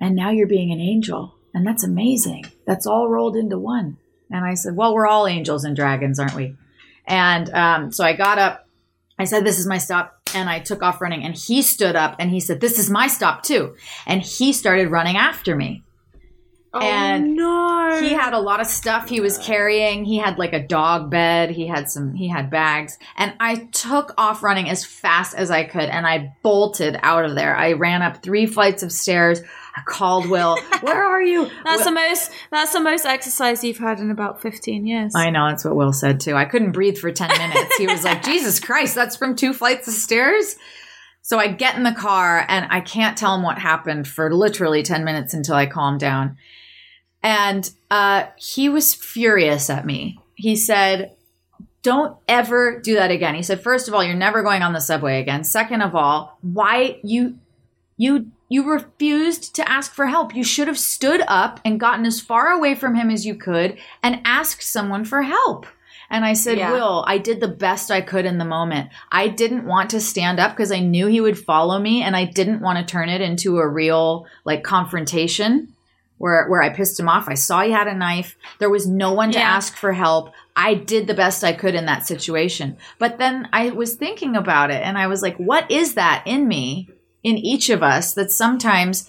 [0.00, 1.34] And now you're being an angel.
[1.54, 2.46] And that's amazing.
[2.66, 3.96] That's all rolled into one.
[4.30, 6.56] And I said, Well, we're all angels and dragons, aren't we?
[7.06, 8.66] And um, so I got up.
[9.18, 10.14] I said, This is my stop.
[10.34, 11.24] And I took off running.
[11.24, 13.74] And he stood up and he said, This is my stop too.
[14.06, 15.84] And he started running after me.
[16.74, 17.98] Oh, and no.
[18.00, 20.04] he had a lot of stuff he was carrying.
[20.04, 21.50] He had like a dog bed.
[21.50, 22.98] He had some, he had bags.
[23.16, 27.34] And I took off running as fast as I could and I bolted out of
[27.34, 27.56] there.
[27.56, 29.40] I ran up three flights of stairs.
[29.76, 30.58] I called Will.
[30.82, 31.48] Where are you?
[31.64, 32.30] That's Will- the most.
[32.50, 35.12] That's the most exercise you've had in about fifteen years.
[35.14, 36.34] I know that's what Will said too.
[36.34, 37.76] I couldn't breathe for 10 minutes.
[37.76, 40.56] He was like, Jesus Christ, that's from two flights of stairs.
[41.22, 44.82] So I get in the car and I can't tell him what happened for literally
[44.82, 46.36] 10 minutes until I calmed down.
[47.22, 50.18] And uh, he was furious at me.
[50.34, 51.16] He said,
[51.82, 53.34] Don't ever do that again.
[53.34, 55.44] He said, First of all, you're never going on the subway again.
[55.44, 57.38] Second of all, why you
[57.96, 60.34] you you refused to ask for help.
[60.34, 63.76] You should have stood up and gotten as far away from him as you could
[64.02, 65.66] and asked someone for help.
[66.10, 66.72] And I said, Yeah.
[66.72, 68.90] Will, I did the best I could in the moment.
[69.12, 72.24] I didn't want to stand up because I knew he would follow me and I
[72.24, 75.74] didn't want to turn it into a real like confrontation
[76.16, 77.28] where where I pissed him off.
[77.28, 78.36] I saw he had a knife.
[78.58, 79.48] There was no one to Yeah.
[79.48, 80.32] ask for help.
[80.56, 82.76] I did the best I could in that situation.
[82.98, 86.48] But then I was thinking about it and I was like, what is that in
[86.48, 86.88] me,
[87.22, 89.08] in each of us that sometimes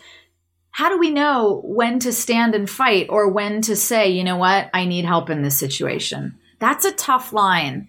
[0.71, 4.37] how do we know when to stand and fight or when to say, you know
[4.37, 6.37] what, I need help in this situation?
[6.59, 7.87] That's a tough line.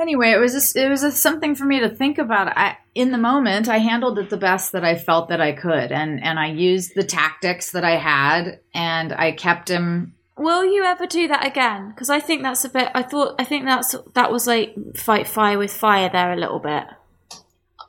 [0.00, 2.56] Anyway, it was just, it was just something for me to think about.
[2.56, 5.92] I in the moment, I handled it the best that I felt that I could,
[5.92, 10.14] and and I used the tactics that I had, and I kept him.
[10.36, 11.90] Will you ever do that again?
[11.90, 12.90] Because I think that's a bit.
[12.94, 13.36] I thought.
[13.38, 16.84] I think that's that was like fight fire with fire there a little bit.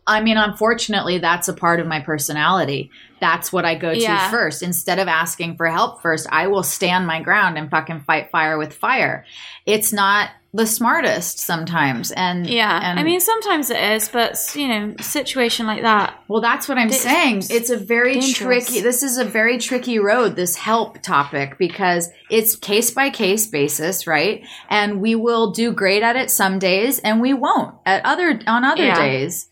[0.06, 2.92] I mean, unfortunately, that's a part of my personality.
[3.22, 4.30] That's what I go to Yeah.
[4.30, 4.62] first.
[4.62, 8.58] Instead of asking for help first, I will stand my ground and fucking fight fire
[8.58, 9.26] with fire.
[9.66, 14.68] It's not the smartest sometimes, and Yeah, and I mean sometimes it is, but you
[14.68, 16.14] know, situation like that.
[16.28, 17.44] Well, that's what I'm It's saying.
[17.50, 18.68] It's a very dangerous.
[18.68, 18.82] tricky.
[18.82, 20.36] This is a very tricky road.
[20.36, 24.44] This help topic because it's case by case basis, right?
[24.70, 28.64] And we will do great at it some days, and we won't at other on
[28.64, 28.96] other Yeah.
[28.96, 29.48] days.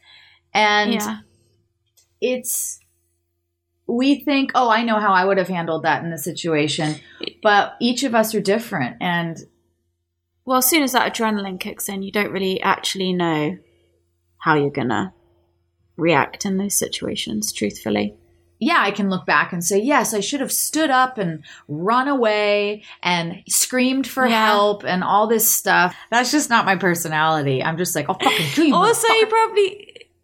[0.53, 1.17] And yeah,
[2.19, 2.79] it's
[3.87, 6.95] we think, oh, I know how I would have handled that in the situation,
[7.43, 9.37] but each of us are different, and
[10.45, 13.57] well, as soon as that adrenaline kicks in, you don't really actually know
[14.37, 15.13] how you're gonna
[15.97, 18.15] react in those situations, truthfully.
[18.63, 22.07] yeah, I can look back and say, yes, I should have stood up and run
[22.07, 24.45] away and screamed for Yeah.
[24.45, 25.95] help and all this stuff.
[26.11, 27.63] That's just not my personality.
[27.63, 28.75] I'm just like, oh, fucking kill you.
[28.75, 29.80] Also, he probably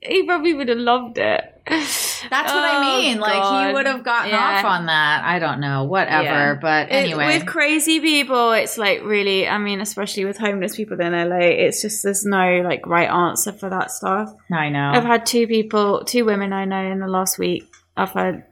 [0.07, 1.41] he probably would have loved it.
[1.69, 3.19] That's what I Oh, mean.
[3.19, 4.59] Like, he would have gotten Yeah.
[4.59, 5.23] off on that.
[5.25, 5.83] I don't know.
[5.83, 6.23] Whatever.
[6.23, 6.53] Yeah.
[6.59, 7.27] But It- anyway.
[7.37, 9.47] with crazy people, it's like really.
[9.47, 13.51] I mean, especially with homeless people in LA, it's just there's no like right answer
[13.51, 14.33] for that stuff.
[14.51, 14.91] I know.
[14.93, 17.69] I've had two people, two women I know in the last week.
[17.95, 18.43] I've had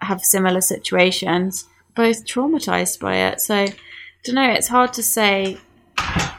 [0.00, 3.40] have similar situations, both traumatized by it.
[3.40, 3.74] So, I
[4.24, 4.50] don't know.
[4.50, 5.56] It's hard to say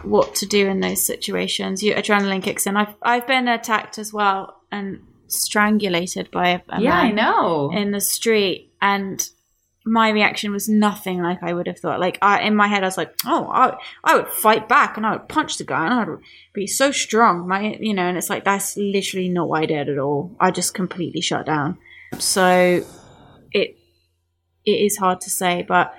[0.04, 1.84] what to do in those situations.
[1.84, 2.78] Your adrenaline kicks in.
[2.78, 7.72] I've I've been attacked as well and strangulated by a, a yeah, I know.
[7.74, 9.28] in the street, and
[9.86, 12.00] my reaction was nothing like I would have thought.
[12.00, 15.06] Like I, in my head, I was like, "Oh, I, I would fight back and
[15.06, 16.22] I would punch the guy and I would
[16.54, 19.90] be so strong." My, you know, and it's like that's literally not what I did
[19.90, 20.36] at all.
[20.40, 21.78] I just completely shut down.
[22.18, 22.84] So
[23.52, 23.78] it
[24.66, 25.94] it is hard to say, but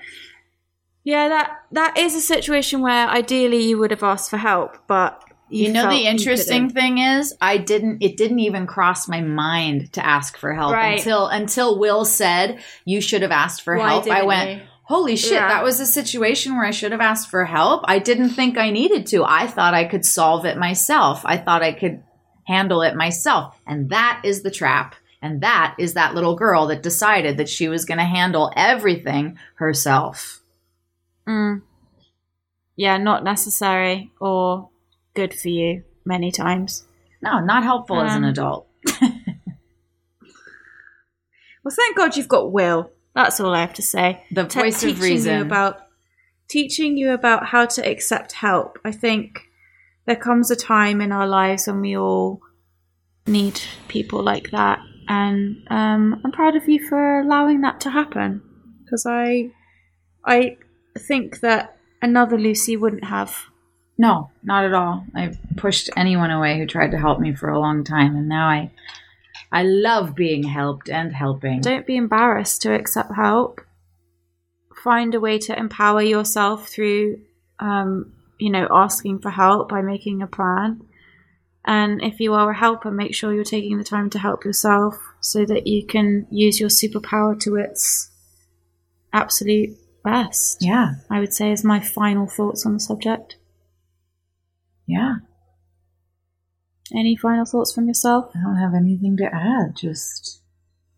[1.03, 5.23] yeah, that that is a situation where ideally you would have asked for help, but
[5.51, 9.93] you, you know the interesting thing is i didn't it didn't even cross my mind
[9.93, 10.99] to ask for help Right.
[10.99, 15.33] until until will said you should have asked for Why help i went holy shit
[15.33, 15.49] Yeah.
[15.49, 17.83] that was a situation where i should have asked for help.
[17.87, 19.25] I didn't think i needed to.
[19.25, 21.23] I thought i could solve it myself.
[21.25, 22.03] I thought i could
[22.45, 23.57] handle it myself.
[23.67, 24.97] And that is the trap.
[25.23, 29.39] And that is that little girl that decided that she was going to handle everything
[29.57, 30.41] herself.
[31.29, 31.63] Mm.
[32.75, 34.70] Yeah, not necessary or
[35.21, 36.85] good for you many times.
[37.23, 38.63] no not helpful as an Um, adult
[41.63, 42.91] Well, thank God you've got Will.
[43.15, 44.25] That's all I have to say.
[44.31, 45.43] The Te- voice of reason.
[45.43, 45.75] About
[46.49, 48.79] teaching you about how to accept help.
[48.85, 49.41] I think
[50.07, 52.41] there comes a time in our lives when we all
[53.27, 58.41] need people like that, and um, I'm proud of you for allowing that to happen.
[58.83, 59.51] Because I,
[60.25, 60.57] I
[60.99, 63.50] think that another Lucy wouldn't have.
[64.01, 65.05] No, not at all.
[65.15, 68.49] I pushed anyone away who tried to help me for a long time, and now
[68.49, 68.71] I,
[69.53, 71.61] I love being helped and helping.
[71.61, 73.61] Don't be embarrassed to accept help.
[74.75, 77.21] Find a way to empower yourself through,
[77.59, 80.81] um, you know, asking for help by making a plan.
[81.67, 84.95] And if you are a helper, make sure you're taking the time to help yourself
[85.21, 88.11] so that you can use your superpower to its
[89.13, 90.57] absolute best.
[90.63, 93.37] Yeah, I would say is my final thoughts on the subject.
[94.91, 95.17] Yeah.
[96.93, 98.33] Any final thoughts from yourself?
[98.35, 99.77] I don't have anything to add.
[99.77, 100.41] Just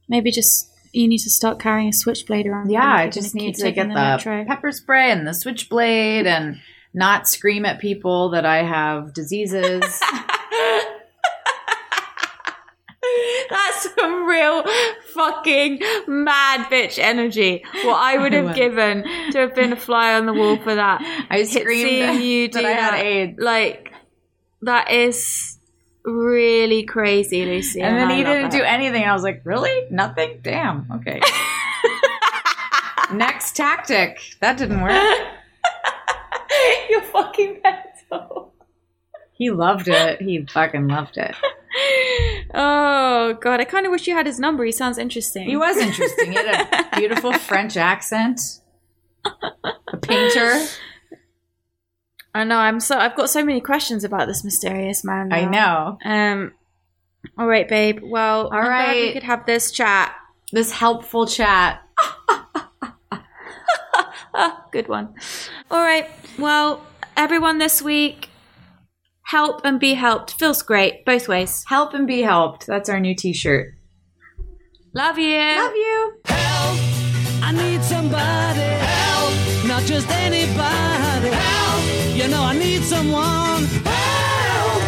[0.09, 2.71] Maybe just you need to start carrying a switchblade around.
[2.71, 6.59] yeah, I just need to get the the pepper spray and the switchblade and
[6.93, 9.83] not scream at people that I have diseases.
[13.51, 14.65] That's some real
[15.15, 17.65] fucking mad bitch energy.
[17.85, 19.03] What I would have given
[19.33, 21.01] to have been a fly on the wall for that.
[21.31, 23.07] I screamed seeing you do that I had.
[23.07, 23.39] AIDS.
[23.41, 23.93] Like
[24.63, 25.59] that is
[26.05, 27.81] really crazy, Lucy.
[27.81, 28.53] and then I he didn't it.
[28.53, 29.05] do anything.
[29.05, 29.87] I was like, really?
[29.91, 30.41] Nothing?
[30.43, 30.87] Damn.
[30.93, 31.21] Okay.
[33.13, 34.21] Next tactic.
[34.41, 34.93] That didn't work.
[36.89, 38.53] You're fucking mental.
[39.33, 40.21] He loved it.
[40.23, 41.35] He fucking loved it.
[42.55, 44.63] Oh god, I kind of wish you had his number.
[44.65, 45.49] He sounds interesting.
[45.49, 46.33] He was interesting.
[46.33, 48.41] He had a beautiful French accent.
[49.25, 50.67] A painter.
[52.35, 52.59] I know.
[52.59, 52.99] I'm so.
[52.99, 55.33] I've got so many questions about this mysterious man.
[55.33, 55.99] I know.
[56.05, 56.53] Um.
[57.39, 58.01] All right, babe.
[58.03, 59.07] Well, all right.
[59.07, 60.15] we could have this chat.
[60.51, 61.81] This helpful chat.
[64.73, 65.15] Good one.
[65.71, 66.09] All right.
[66.39, 66.85] Well,
[67.17, 68.29] everyone this week,
[69.33, 70.35] help and be helped.
[70.39, 71.65] Feels great both ways.
[71.67, 72.67] Help and be helped.
[72.67, 73.75] That's our new t-shirt.
[74.93, 75.39] Love you.
[75.65, 75.99] Love you.
[76.27, 76.77] Help!
[77.49, 78.71] I need somebody.
[79.01, 79.33] Help!
[79.73, 81.31] Not just anybody.
[81.49, 81.83] Help!
[82.19, 83.65] You know I need someone.
[83.89, 84.83] Help!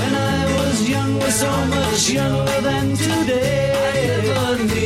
[0.00, 3.72] When I was younger, so much younger than today,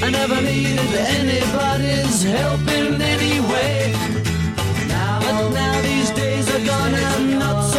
[0.00, 3.34] I never, needed anybody's help in any
[7.16, 7.73] I'm not